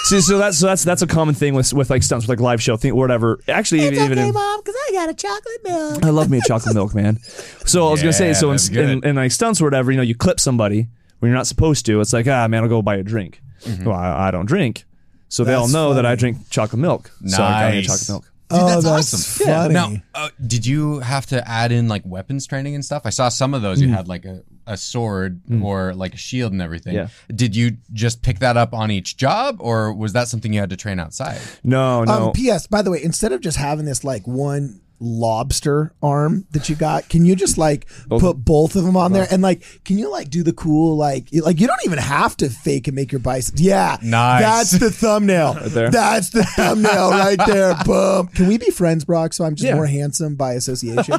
so, 0.03 0.19
so 0.19 0.37
that's 0.37 0.57
so 0.57 0.67
that's 0.67 0.83
that's 0.83 1.01
a 1.01 1.07
common 1.07 1.35
thing 1.35 1.53
with 1.53 1.73
with 1.73 1.89
like 1.89 2.03
stunts 2.03 2.25
with 2.27 2.29
like 2.37 2.43
live 2.43 2.61
show 2.61 2.77
thing 2.77 2.95
whatever. 2.95 3.39
Actually, 3.47 3.81
even, 3.87 4.03
even 4.03 4.17
in, 4.17 4.33
mom, 4.33 4.59
because 4.61 4.75
I 4.89 4.91
got 4.93 5.09
a 5.09 5.13
chocolate 5.13 5.63
milk. 5.63 6.05
I 6.05 6.09
love 6.09 6.29
me 6.29 6.37
a 6.39 6.41
chocolate 6.41 6.75
milk, 6.75 6.93
man. 6.95 7.19
So 7.65 7.87
I 7.87 7.91
was 7.91 8.01
gonna 8.01 8.13
say, 8.13 8.33
so 8.33 8.51
in, 8.51 8.59
in, 8.77 9.05
in 9.05 9.15
like 9.15 9.31
stunts 9.31 9.61
or 9.61 9.65
whatever, 9.65 9.91
you 9.91 9.97
know, 9.97 10.03
you 10.03 10.15
clip 10.15 10.39
somebody 10.39 10.87
when 11.19 11.29
you're 11.29 11.37
not 11.37 11.47
supposed 11.47 11.85
to. 11.85 11.99
It's 12.01 12.13
like, 12.13 12.27
ah, 12.27 12.47
man, 12.47 12.63
I'll 12.63 12.69
go 12.69 12.81
buy 12.81 12.95
a 12.97 13.03
drink. 13.03 13.41
Well, 13.85 13.95
I, 13.95 14.27
I 14.27 14.31
don't 14.31 14.47
drink, 14.47 14.85
so 15.29 15.43
they 15.43 15.53
all 15.53 15.63
That's 15.63 15.73
know 15.73 15.93
that 15.93 16.05
I 16.05 16.15
drink 16.15 16.49
chocolate 16.49 16.79
milk. 16.81 17.11
So 17.27 17.43
I 17.43 17.49
got 17.49 17.71
me 17.71 17.77
a 17.77 17.81
Nice. 17.81 17.87
chocolate 17.87 18.09
milk. 18.09 18.23
Dude, 18.23 18.59
Oh, 18.59 18.67
that's, 18.67 18.83
that's 18.83 19.13
awesome. 19.13 19.45
funny. 19.69 19.73
Now, 19.73 19.93
uh, 20.13 20.29
did 20.45 20.65
you 20.65 20.99
have 20.99 21.25
to 21.27 21.47
add 21.47 21.71
in 21.71 21.87
like 21.87 22.01
weapons 22.05 22.45
training 22.47 22.75
and 22.75 22.83
stuff? 22.83 23.03
I 23.05 23.09
saw 23.11 23.29
some 23.29 23.53
of 23.53 23.61
those. 23.61 23.79
You 23.79 23.87
had 23.89 24.07
like 24.09 24.25
a, 24.25 24.43
a 24.71 24.77
sword 24.77 25.41
or 25.61 25.93
like 25.93 26.13
a 26.13 26.17
shield 26.17 26.53
and 26.53 26.61
everything. 26.61 26.95
Yeah. 26.95 27.09
Did 27.33 27.55
you 27.55 27.77
just 27.93 28.21
pick 28.21 28.39
that 28.39 28.55
up 28.57 28.73
on 28.73 28.89
each 28.89 29.17
job, 29.17 29.57
or 29.59 29.93
was 29.93 30.13
that 30.13 30.27
something 30.29 30.53
you 30.53 30.59
had 30.61 30.69
to 30.69 30.77
train 30.77 30.99
outside? 30.99 31.39
No, 31.63 32.03
no. 32.03 32.27
Um, 32.27 32.31
P.S. 32.31 32.67
By 32.67 32.81
the 32.81 32.89
way, 32.91 33.03
instead 33.03 33.31
of 33.33 33.41
just 33.41 33.57
having 33.57 33.85
this 33.85 34.03
like 34.03 34.25
one 34.25 34.79
lobster 35.01 35.93
arm 36.01 36.45
that 36.51 36.69
you 36.69 36.75
got? 36.75 37.09
Can 37.09 37.25
you 37.25 37.35
just 37.35 37.57
like 37.57 37.87
put 38.09 38.33
both 38.45 38.75
of 38.75 38.83
them 38.83 38.95
on 38.95 39.11
there 39.11 39.27
and 39.31 39.41
like 39.41 39.63
can 39.83 39.97
you 39.97 40.09
like 40.09 40.29
do 40.29 40.43
the 40.43 40.53
cool 40.53 40.95
like 40.95 41.27
like 41.33 41.59
you 41.59 41.67
don't 41.67 41.79
even 41.85 41.97
have 41.97 42.37
to 42.37 42.49
fake 42.49 42.87
and 42.87 42.95
make 42.95 43.11
your 43.11 43.19
biceps. 43.19 43.59
Yeah, 43.59 43.97
Nice. 44.03 44.41
That's 44.71 44.71
the 44.79 44.91
thumbnail. 44.91 45.55
there. 45.69 45.89
That's 45.89 46.29
the 46.29 46.43
thumbnail 46.43 47.09
right 47.11 47.39
there. 47.47 47.75
Boom. 47.85 48.27
Can 48.27 48.47
we 48.47 48.57
be 48.57 48.69
friends, 48.69 49.03
Brock? 49.03 49.33
So 49.33 49.43
I'm 49.43 49.55
just 49.55 49.65
Yeah. 49.67 49.75
more 49.75 49.87
handsome 49.87 50.35
by 50.35 50.53
association. 50.53 51.15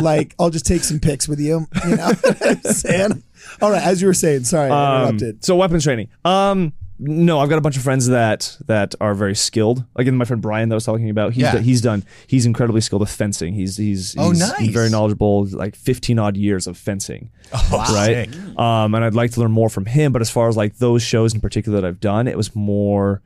like 0.00 0.34
I'll 0.38 0.50
just 0.50 0.66
take 0.66 0.82
some 0.84 1.00
pics 1.00 1.28
with 1.28 1.40
you. 1.40 1.66
You 1.88 1.96
know 1.96 2.06
what 2.20 2.46
I'm 2.46 2.62
saying? 2.62 3.22
All 3.62 3.70
right, 3.70 3.82
as 3.82 4.00
you 4.02 4.08
were 4.08 4.14
saying, 4.14 4.44
sorry, 4.44 4.70
I 4.70 4.96
Um, 4.96 5.02
interrupted. 5.14 5.44
so 5.44 5.54
weapons 5.56 5.84
training. 5.84 6.08
Um, 6.24 6.72
no, 6.98 7.38
I've 7.40 7.48
got 7.48 7.58
a 7.58 7.60
bunch 7.60 7.76
of 7.76 7.82
friends 7.82 8.06
that 8.08 8.56
that 8.66 8.94
are 9.00 9.14
very 9.14 9.34
skilled. 9.34 9.84
Like 9.96 10.06
my 10.08 10.24
friend 10.24 10.40
Brian 10.40 10.68
that 10.70 10.74
I 10.74 10.76
was 10.76 10.84
talking 10.84 11.10
about. 11.10 11.32
He's 11.34 11.42
Yeah. 11.42 11.52
done- 11.52 11.62
he's 11.64 11.80
done. 11.82 12.04
He's 12.26 12.46
incredibly 12.46 12.80
skilled 12.80 13.00
with 13.00 13.10
fencing. 13.10 13.52
He's 13.54 13.76
he's, 13.76 14.14
Oh, 14.18 14.30
he's 14.30 14.40
nice. 14.40 14.68
very 14.70 14.88
knowledgeable. 14.90 15.46
Like 15.46 15.76
fifteen 15.76 16.18
odd 16.18 16.36
years 16.36 16.66
of 16.66 16.76
fencing. 16.78 17.30
right. 17.72 18.28
sick. 18.32 18.58
Um, 18.58 18.94
and 18.94 19.04
I'd 19.04 19.14
like 19.14 19.32
to 19.32 19.40
learn 19.40 19.52
more 19.52 19.68
from 19.68 19.84
him. 19.86 20.12
But 20.12 20.22
as 20.22 20.30
far 20.30 20.48
as 20.48 20.56
like 20.56 20.78
those 20.78 21.02
shows 21.02 21.34
in 21.34 21.40
particular 21.40 21.80
that 21.80 21.86
I've 21.86 22.00
done, 22.00 22.26
it 22.28 22.36
was 22.36 22.54
more 22.56 23.22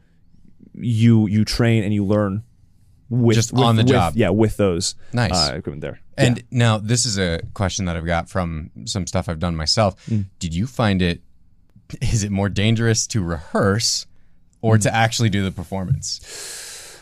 you 0.75 1.27
you 1.29 1.45
train 1.45 1.85
and 1.85 1.93
you 1.95 2.05
learn 2.05 2.43
with 3.09 3.35
Just 3.37 3.53
with- 3.53 3.63
on 3.63 3.77
the 3.77 3.83
with- 3.83 3.91
job. 3.93 4.15
Yeah, 4.17 4.31
with 4.31 4.57
those 4.57 4.95
Nice. 5.13 5.33
uh, 5.33 5.53
equipment 5.55 5.81
there. 5.83 6.01
And 6.17 6.43
now 6.51 6.77
this 6.79 7.07
is 7.07 7.19
a 7.19 7.41
question 7.55 7.87
that 7.87 7.97
I've 7.97 8.05
got 8.07 8.29
from 8.29 8.71
some 8.85 9.07
stuff 9.07 9.29
I've 9.29 9.39
done 9.39 9.57
myself. 9.57 9.95
Mm. 10.07 10.27
Did 10.39 10.55
you 10.55 10.67
find 10.67 11.01
it 11.01 11.23
is 12.01 12.25
it 12.25 12.31
more 12.31 12.49
dangerous 12.49 13.07
to 13.09 13.23
rehearse 13.23 14.07
or 14.63 14.79
to 14.79 14.95
actually 14.95 15.31
do 15.31 15.43
the 15.43 15.53
performance? 15.53 16.99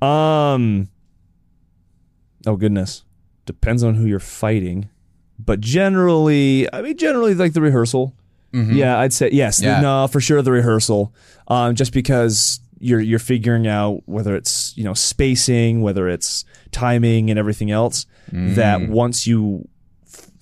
Um. 0.00 0.88
Oh 2.46 2.56
goodness, 2.56 3.04
depends 3.46 3.84
on 3.84 3.94
who 3.94 4.06
you're 4.06 4.18
fighting, 4.18 4.88
but 5.38 5.60
generally, 5.60 6.72
I 6.72 6.82
mean, 6.82 6.96
generally 6.96 7.34
like 7.34 7.52
the 7.52 7.60
rehearsal. 7.60 8.14
Yeah, 8.52 8.98
I'd 8.98 9.12
say 9.12 9.30
yes. 9.32 9.58
Mm-hmm. 9.58 9.66
Yeah. 9.66 9.80
No, 9.80 10.08
for 10.08 10.20
sure 10.20 10.42
the 10.42 10.52
rehearsal. 10.52 11.14
Um, 11.48 11.74
just 11.74 11.92
because 11.92 12.60
you're 12.80 13.00
you're 13.00 13.18
figuring 13.18 13.66
out 13.66 14.02
whether 14.06 14.36
it's 14.36 14.76
you 14.76 14.84
know 14.84 14.92
spacing, 14.92 15.80
whether 15.82 16.08
it's 16.08 16.44
timing, 16.70 17.30
and 17.30 17.38
everything 17.38 17.70
else. 17.70 18.06
Mm. 18.30 18.56
That 18.56 18.88
once 18.88 19.26
you 19.26 19.68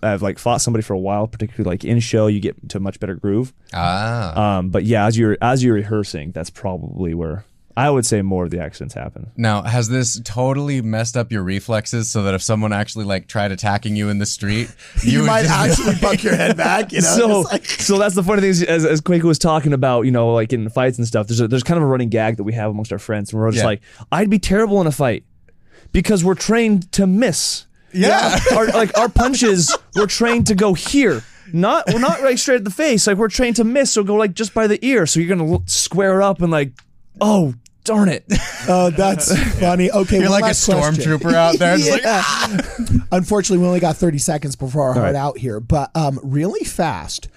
have 0.03 0.23
like 0.23 0.39
fought 0.39 0.61
somebody 0.61 0.83
for 0.83 0.95
a 0.95 0.99
while, 0.99 1.27
particularly 1.27 1.69
like 1.71 1.85
in 1.85 2.01
show, 2.01 2.27
you 2.27 2.41
get 2.41 2.69
to 2.71 2.79
a 2.79 2.81
much 2.81 3.01
better 3.01 3.15
groove. 3.15 3.53
Ah. 3.73 4.59
Um, 4.59 4.71
but 4.71 4.85
yeah, 4.85 5.07
as 5.07 5.19
you're 5.19 5.37
as 5.43 5.63
you're 5.65 5.75
rehearsing, 5.75 6.33
that's 6.33 6.51
probably 6.51 7.15
where 7.15 7.45
I 7.77 7.89
would 7.89 8.05
say 8.05 8.21
more 8.21 8.45
of 8.45 8.51
the 8.51 8.61
accidents 8.61 8.95
happen. 8.95 9.31
Now, 9.37 9.63
has 9.63 9.89
this 9.89 10.21
totally 10.25 10.83
messed 10.83 11.17
up 11.17 11.31
your 11.31 11.43
reflexes 11.43 12.11
so 12.11 12.25
that 12.25 12.35
if 12.35 12.43
someone 12.43 12.73
actually 12.73 13.05
like 13.05 13.29
tried 13.29 13.53
attacking 13.53 13.95
you 13.97 14.09
in 14.09 14.19
the 14.19 14.27
street, 14.27 14.75
You, 15.05 15.21
would 15.21 15.27
might 15.29 15.47
actually 15.47 15.95
buck 16.03 16.23
your 16.23 16.35
head 16.35 16.57
back. 16.57 16.93
You 16.93 17.01
know, 17.01 17.07
so, 17.17 17.41
like- 17.43 17.65
so 17.67 17.97
that's 17.99 18.15
the 18.17 18.25
funny 18.25 18.41
thing 18.43 18.51
is, 18.51 18.63
as, 18.65 18.85
as 18.85 19.01
Kwaku 19.01 19.23
was 19.23 19.39
talking 19.39 19.73
about, 19.73 20.03
you 20.03 20.11
know, 20.11 20.35
like 20.35 20.53
in 20.53 20.69
fights 20.69 20.99
and 20.99 21.07
stuff, 21.07 21.29
there's 21.29 21.41
a, 21.41 21.49
there's 21.49 21.63
kind 21.63 21.79
of 21.79 21.85
a 21.85 21.87
running 21.87 22.09
gag 22.09 22.37
that 22.39 22.45
we 22.45 22.53
have 22.55 22.71
amongst 22.71 22.93
our 22.93 22.99
friends, 22.99 23.33
and 23.33 23.41
we're 23.41 23.49
just 23.51 23.63
Yeah. 23.63 23.67
like, 23.67 23.83
I'd 24.11 24.29
be 24.31 24.41
terrible 24.41 24.81
in 24.81 24.87
a 24.89 24.93
fight 24.93 25.25
because 25.93 26.25
we're 26.25 26.35
trained 26.35 26.91
to 26.93 27.07
miss. 27.07 27.67
Yeah. 27.93 28.39
our, 28.57 28.67
like 28.67 28.97
our 28.99 29.09
punches, 29.09 29.77
we're 29.95 30.07
trained 30.07 30.47
to 30.49 30.55
go 30.55 30.75
here. 30.75 31.23
Not 31.53 31.93
we're 31.93 32.01
not 32.01 32.23
like 32.23 32.39
straight 32.39 32.57
at 32.57 32.65
the 32.65 32.71
face. 32.71 33.07
Like 33.07 33.17
we're 33.17 33.29
trained 33.29 33.57
to 33.57 33.65
miss, 33.65 33.93
so 33.93 34.05
go 34.05 34.15
like 34.15 34.35
just 34.35 34.55
by 34.55 34.67
the 34.67 34.85
ear. 34.87 35.07
So 35.07 35.19
you're 35.19 35.29
gonna 35.29 35.51
look, 35.51 35.63
square 35.67 36.23
up 36.23 36.41
and 36.43 36.51
like, 36.53 36.73
oh 37.21 37.55
darn 37.85 38.09
it. 38.09 38.25
Oh, 38.69 38.91
that's 38.91 39.35
funny. 39.59 39.91
Okay, 39.91 40.21
You're 40.21 40.29
like 40.29 40.45
a 40.45 40.49
stormtrooper 40.49 41.33
out 41.33 41.59
there. 41.59 41.77
It's 41.77 41.91
like, 41.91 42.03
Yeah. 42.03 43.01
Unfortunately, 43.11 43.59
we 43.59 43.67
only 43.67 43.81
got 43.81 43.97
30 43.97 44.19
seconds 44.19 44.55
before 44.55 44.83
our 44.83 44.93
heart 44.93 45.05
right. 45.07 45.15
out 45.15 45.39
here, 45.39 45.61
but 45.61 45.91
um, 45.97 46.21
really 46.23 46.63
fast. 46.63 47.29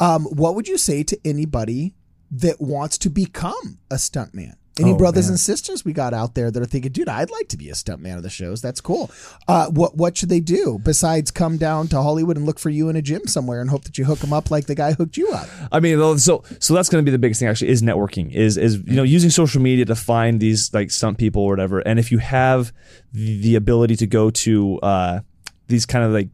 Um, 0.00 0.24
what 0.24 0.56
would 0.56 0.66
you 0.66 0.76
say 0.78 1.04
to 1.04 1.18
anybody 1.24 1.94
that 2.32 2.60
wants 2.60 2.98
to 2.98 3.08
become 3.08 3.78
a 3.88 3.94
stuntman? 3.94 4.56
Any 4.78 4.92
Oh, 4.92 4.96
brothers 4.96 5.26
man. 5.26 5.32
and 5.34 5.40
sisters 5.40 5.84
we 5.84 5.92
got 5.92 6.12
out 6.12 6.34
there 6.34 6.50
that 6.50 6.60
are 6.60 6.66
thinking, 6.66 6.90
dude, 6.92 7.08
I'd 7.08 7.30
like 7.30 7.48
to 7.48 7.56
be 7.56 7.70
a 7.70 7.74
stuntman 7.74 8.16
of 8.16 8.22
the 8.22 8.30
shows. 8.30 8.60
That's 8.60 8.80
cool. 8.80 9.10
Uh, 9.46 9.66
what 9.68 9.96
what 9.96 10.16
should 10.16 10.28
they 10.28 10.40
do 10.40 10.80
besides 10.82 11.30
come 11.30 11.56
down 11.58 11.86
to 11.88 12.02
Hollywood 12.02 12.36
and 12.36 12.44
look 12.44 12.58
for 12.58 12.70
you 12.70 12.88
in 12.88 12.96
a 12.96 13.02
gym 13.02 13.26
somewhere 13.26 13.60
and 13.60 13.70
hope 13.70 13.84
that 13.84 13.98
you 13.98 14.04
hook 14.04 14.18
them 14.18 14.32
up 14.32 14.50
like 14.50 14.66
the 14.66 14.74
guy 14.74 14.92
hooked 14.92 15.16
you 15.16 15.30
up? 15.30 15.48
I 15.70 15.80
mean, 15.80 16.18
so 16.18 16.42
so 16.58 16.74
that's 16.74 16.88
going 16.88 17.04
to 17.04 17.08
be 17.08 17.12
the 17.12 17.18
biggest 17.18 17.38
thing. 17.40 17.48
Actually, 17.48 17.68
is 17.70 17.82
networking. 17.82 18.32
Is 18.32 18.56
is 18.56 18.76
you 18.86 18.94
know 18.96 19.02
using 19.04 19.30
social 19.30 19.60
media 19.62 19.84
to 19.84 19.94
find 19.94 20.40
these 20.40 20.72
like 20.74 20.90
stunt 20.90 21.18
people 21.18 21.42
or 21.42 21.50
whatever. 21.50 21.78
And 21.80 21.98
if 21.98 22.10
you 22.10 22.18
have 22.18 22.72
the, 23.12 23.40
the 23.40 23.54
ability 23.54 23.96
to 23.96 24.06
go 24.06 24.30
to 24.30 24.78
uh, 24.80 25.20
these 25.68 25.86
kind 25.86 26.04
of 26.04 26.12
like 26.12 26.28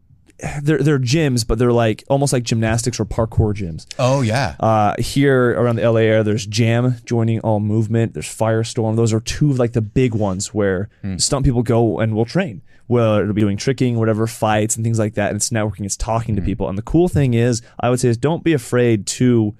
they're 0.61 0.79
they're 0.79 0.99
gyms, 0.99 1.45
but 1.47 1.59
they're 1.59 1.71
like 1.71 2.03
almost 2.09 2.33
like 2.33 2.43
gymnastics 2.43 2.99
or 2.99 3.05
parkour 3.05 3.53
gyms. 3.53 3.85
oh 3.99 4.21
yeah. 4.21 4.55
Uh, 4.59 4.95
here 4.99 5.51
around 5.51 5.75
the 5.77 5.89
LA 5.89 5.99
area, 6.01 6.23
there's 6.23 6.45
Jam 6.45 6.95
joining 7.05 7.39
All 7.41 7.59
Movement. 7.59 8.13
There's 8.13 8.27
Firestorm. 8.27 8.95
Those 8.95 9.13
are 9.13 9.19
two 9.19 9.51
of 9.51 9.59
like 9.59 9.73
the 9.73 9.81
big 9.81 10.13
ones 10.15 10.53
where 10.53 10.89
stunt 11.17 11.45
people 11.45 11.63
go 11.63 11.99
and 11.99 12.15
will 12.15 12.25
train. 12.25 12.61
Well, 12.87 13.19
it'll 13.19 13.33
be 13.33 13.41
doing 13.41 13.55
tricking, 13.55 13.97
whatever, 13.97 14.27
fights 14.27 14.75
and 14.75 14.83
things 14.83 14.99
like 14.99 15.13
that. 15.13 15.29
And 15.29 15.37
it's 15.37 15.49
networking, 15.49 15.85
it's 15.85 15.95
talking 15.95 16.35
to 16.35 16.41
people. 16.41 16.67
And 16.67 16.77
the 16.77 16.81
cool 16.81 17.07
thing 17.07 17.33
is, 17.33 17.61
I 17.79 17.89
would 17.89 18.01
say, 18.01 18.09
is 18.09 18.17
don't 18.17 18.43
be 18.43 18.51
afraid 18.51 19.07
to, 19.07 19.55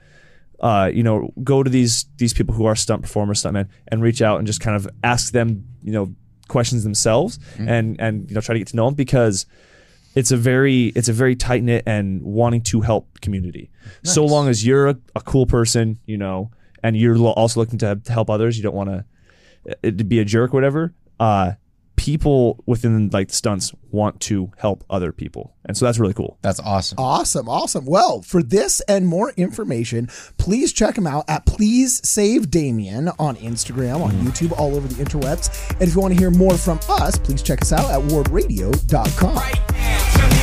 uh, 0.60 0.92
you 0.94 1.02
know, 1.04 1.32
go 1.44 1.64
to 1.64 1.70
these 1.70 2.06
these 2.18 2.34
people 2.34 2.54
who 2.56 2.66
are 2.66 2.76
stunt 2.76 3.04
performers, 3.04 3.42
stuntmen, 3.42 3.70
and 3.88 4.02
reach 4.02 4.22
out 4.22 4.40
and 4.40 4.48
just 4.48 4.60
kind 4.60 4.76
of 4.76 4.88
ask 5.04 5.32
them, 5.32 5.66
you 5.82 5.94
know, 5.94 6.14
questions 6.50 6.84
themselves, 6.84 7.40
and 7.58 7.96
and 8.02 8.28
you 8.30 8.36
know, 8.36 8.42
try 8.42 8.54
to 8.54 8.60
get 8.60 8.68
to 8.70 8.76
know 8.76 8.86
them 8.86 8.96
because 8.96 9.46
it's 10.16 10.32
a 10.32 10.38
very 10.38 10.88
it's 10.88 11.10
a 11.10 11.14
very 11.14 11.36
tight 11.36 11.64
knit 11.64 11.84
and 11.86 12.22
wanting 12.22 12.62
to 12.64 12.82
help 12.82 13.22
community. 13.22 13.70
So 14.04 14.26
long 14.26 14.50
as 14.50 14.66
you're 14.66 14.90
a, 14.90 14.98
a 15.16 15.22
cool 15.22 15.46
person, 15.46 16.00
you 16.06 16.18
know, 16.18 16.52
and 16.84 16.98
you're 16.98 17.18
also 17.18 17.60
looking 17.60 17.80
to, 17.80 18.00
help 18.08 18.30
others, 18.30 18.58
you 18.58 18.64
don't 18.64 18.76
want 18.76 18.90
to 18.90 19.92
to 19.92 20.04
be 20.04 20.20
a 20.20 20.26
jerk, 20.26 20.54
or 20.54 20.58
whatever. 20.58 20.94
Uh, 21.20 21.54
people 22.02 22.64
within 22.66 23.10
like 23.10 23.30
stunts 23.30 23.76
want 23.92 24.20
to 24.20 24.52
help 24.58 24.84
other 24.90 25.12
people, 25.12 25.54
and 25.66 25.78
so 25.78 25.86
that's 25.86 26.00
really 26.00 26.16
cool. 26.16 26.40
That's 26.42 26.60
awesome. 26.60 26.98
Awesome, 26.98 27.48
awesome. 27.48 27.86
Well, 27.86 28.24
for 28.24 28.42
this 28.42 28.82
and 28.82 29.06
more 29.06 29.34
information, 29.38 30.08
please 30.40 30.74
check 30.74 30.96
them 30.96 31.06
out 31.06 31.26
at 31.28 31.46
Please 31.46 32.02
Save 32.08 32.50
Damian 32.50 33.10
on 33.20 33.36
Instagram, 33.36 34.02
on 34.02 34.14
mm. 34.14 34.24
YouTube, 34.24 34.58
all 34.58 34.76
over 34.76 34.88
the 34.88 34.96
interwebs. 34.96 35.70
And 35.74 35.84
if 35.84 35.94
you 35.94 36.02
want 36.02 36.16
to 36.16 36.20
hear 36.20 36.32
more 36.32 36.58
from 36.58 36.80
us, 36.90 37.20
please 37.20 37.44
check 37.44 37.62
us 37.62 37.72
out 37.72 37.92
at 37.92 38.02
wardradio.com. 38.10 39.36
Right 39.36 40.41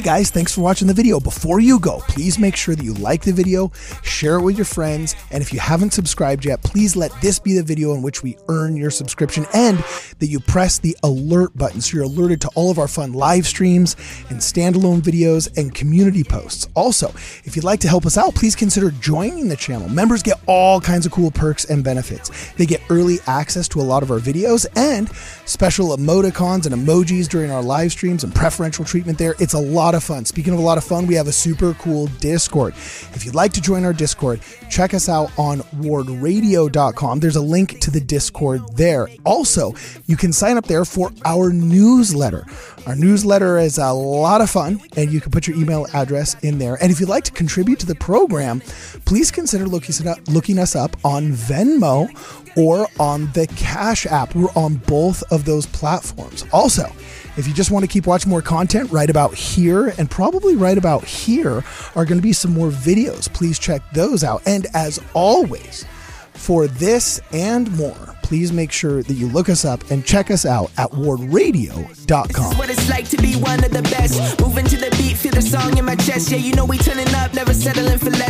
Hey 0.00 0.06
guys, 0.06 0.30
thanks 0.30 0.54
for 0.54 0.62
watching 0.62 0.88
the 0.88 0.94
video. 0.94 1.20
Before 1.20 1.60
you 1.60 1.78
go, 1.78 1.98
please 2.08 2.38
make 2.38 2.56
sure 2.56 2.74
that 2.74 2.82
you 2.82 2.94
like 2.94 3.20
the 3.20 3.34
video, 3.34 3.70
share 4.02 4.36
it 4.36 4.40
with 4.40 4.56
your 4.56 4.64
friends, 4.64 5.14
and 5.30 5.42
if 5.42 5.52
you 5.52 5.60
haven't 5.60 5.92
subscribed 5.92 6.46
yet, 6.46 6.62
please 6.62 6.96
let 6.96 7.12
this 7.20 7.38
be 7.38 7.52
the 7.52 7.62
video 7.62 7.92
in 7.92 8.00
which 8.00 8.22
we 8.22 8.38
earn 8.48 8.76
your 8.76 8.90
subscription 8.90 9.44
and 9.52 9.76
that 10.18 10.28
you 10.28 10.40
press 10.40 10.78
the 10.78 10.96
alert 11.02 11.54
button 11.54 11.82
so 11.82 11.96
you're 11.96 12.06
alerted 12.06 12.40
to 12.40 12.48
all 12.54 12.70
of 12.70 12.78
our 12.78 12.88
fun 12.88 13.12
live 13.12 13.46
streams 13.46 13.94
and 14.30 14.40
standalone 14.40 15.02
videos 15.02 15.54
and 15.58 15.74
community 15.74 16.24
posts. 16.24 16.66
Also, 16.74 17.08
if 17.44 17.54
you'd 17.54 17.66
like 17.66 17.80
to 17.80 17.88
help 17.88 18.06
us 18.06 18.16
out, 18.16 18.34
please 18.34 18.56
consider 18.56 18.90
joining 18.92 19.48
the 19.48 19.56
channel. 19.56 19.86
Members 19.90 20.22
get 20.22 20.40
all 20.46 20.80
kinds 20.80 21.04
of 21.04 21.12
cool 21.12 21.30
perks 21.30 21.66
and 21.66 21.84
benefits. 21.84 22.54
They 22.54 22.64
get 22.64 22.80
early 22.88 23.18
access 23.26 23.68
to 23.68 23.82
a 23.82 23.82
lot 23.82 24.02
of 24.02 24.10
our 24.10 24.18
videos 24.18 24.64
and 24.76 25.14
special 25.44 25.94
emoticons 25.94 26.64
and 26.64 26.74
emojis 26.74 27.28
during 27.28 27.50
our 27.50 27.62
live 27.62 27.92
streams 27.92 28.24
and 28.24 28.34
preferential 28.34 28.86
treatment 28.86 29.18
there. 29.18 29.34
It's 29.38 29.52
a 29.52 29.58
lot 29.58 29.89
of 29.94 30.04
fun. 30.04 30.24
Speaking 30.24 30.52
of 30.52 30.58
a 30.58 30.62
lot 30.62 30.78
of 30.78 30.84
fun, 30.84 31.06
we 31.06 31.14
have 31.14 31.26
a 31.26 31.32
super 31.32 31.74
cool 31.74 32.06
Discord. 32.18 32.74
If 33.14 33.24
you'd 33.24 33.34
like 33.34 33.52
to 33.54 33.60
join 33.60 33.84
our 33.84 33.92
Discord, 33.92 34.40
check 34.70 34.94
us 34.94 35.08
out 35.08 35.30
on 35.38 35.60
wardradio.com. 35.76 37.20
There's 37.20 37.36
a 37.36 37.40
link 37.40 37.80
to 37.80 37.90
the 37.90 38.00
Discord 38.00 38.62
there. 38.76 39.08
Also, 39.24 39.74
you 40.06 40.16
can 40.16 40.32
sign 40.32 40.56
up 40.56 40.66
there 40.66 40.84
for 40.84 41.12
our 41.24 41.52
newsletter. 41.52 42.46
Our 42.86 42.96
newsletter 42.96 43.58
is 43.58 43.78
a 43.78 43.92
lot 43.92 44.40
of 44.40 44.50
fun, 44.50 44.80
and 44.96 45.12
you 45.12 45.20
can 45.20 45.30
put 45.30 45.46
your 45.46 45.56
email 45.56 45.86
address 45.92 46.34
in 46.42 46.58
there. 46.58 46.78
And 46.80 46.90
if 46.90 46.98
you'd 46.98 47.08
like 47.08 47.24
to 47.24 47.32
contribute 47.32 47.78
to 47.80 47.86
the 47.86 47.94
program, 47.94 48.60
please 49.04 49.30
consider 49.30 49.66
looking 49.66 50.58
us 50.58 50.76
up 50.76 50.96
on 51.04 51.32
Venmo 51.32 52.08
or 52.56 52.88
on 52.98 53.30
the 53.32 53.46
Cash 53.56 54.06
app. 54.06 54.34
We're 54.34 54.50
on 54.56 54.76
both 54.76 55.22
of 55.30 55.44
those 55.44 55.66
platforms. 55.66 56.44
Also, 56.52 56.90
if 57.40 57.48
you 57.48 57.54
just 57.54 57.70
want 57.70 57.82
to 57.82 57.88
keep 57.88 58.06
watching 58.06 58.28
more 58.28 58.42
content 58.42 58.92
right 58.92 59.08
about 59.08 59.34
here 59.34 59.94
and 59.96 60.10
probably 60.10 60.56
right 60.56 60.76
about 60.76 61.04
here 61.04 61.64
are 61.96 62.04
going 62.04 62.18
to 62.18 62.22
be 62.22 62.34
some 62.34 62.52
more 62.52 62.68
videos. 62.68 63.32
Please 63.32 63.58
check 63.58 63.80
those 63.94 64.22
out. 64.22 64.42
And 64.44 64.66
as 64.74 65.00
always, 65.14 65.86
for 66.34 66.66
this 66.66 67.18
and 67.32 67.74
more, 67.78 68.14
please 68.22 68.52
make 68.52 68.70
sure 68.70 69.02
that 69.02 69.14
you 69.14 69.26
look 69.28 69.48
us 69.48 69.64
up 69.64 69.90
and 69.90 70.04
check 70.04 70.30
us 70.30 70.44
out 70.44 70.70
at 70.76 70.90
wardradio.com. 70.90 72.58
What 72.58 72.68
it's 72.68 72.88
like 72.90 73.08
to 73.08 73.16
be 73.16 73.34
one 73.36 73.64
of 73.64 73.70
the 73.70 73.82
best. 73.82 74.38
Moving 74.40 74.66
to 74.66 74.76
the 74.76 74.90
beat, 74.98 75.16
feel 75.16 75.32
the 75.32 75.42
song 75.42 75.78
in 75.78 75.84
my 75.86 75.96
chest. 75.96 76.30
Yeah, 76.30 76.38
you 76.38 76.54
know 76.54 76.66
we 76.66 76.76
turning 76.76 77.12
up, 77.14 77.32
never 77.32 77.54
settling 77.54 77.98
for 77.98 78.10
less. 78.10 78.20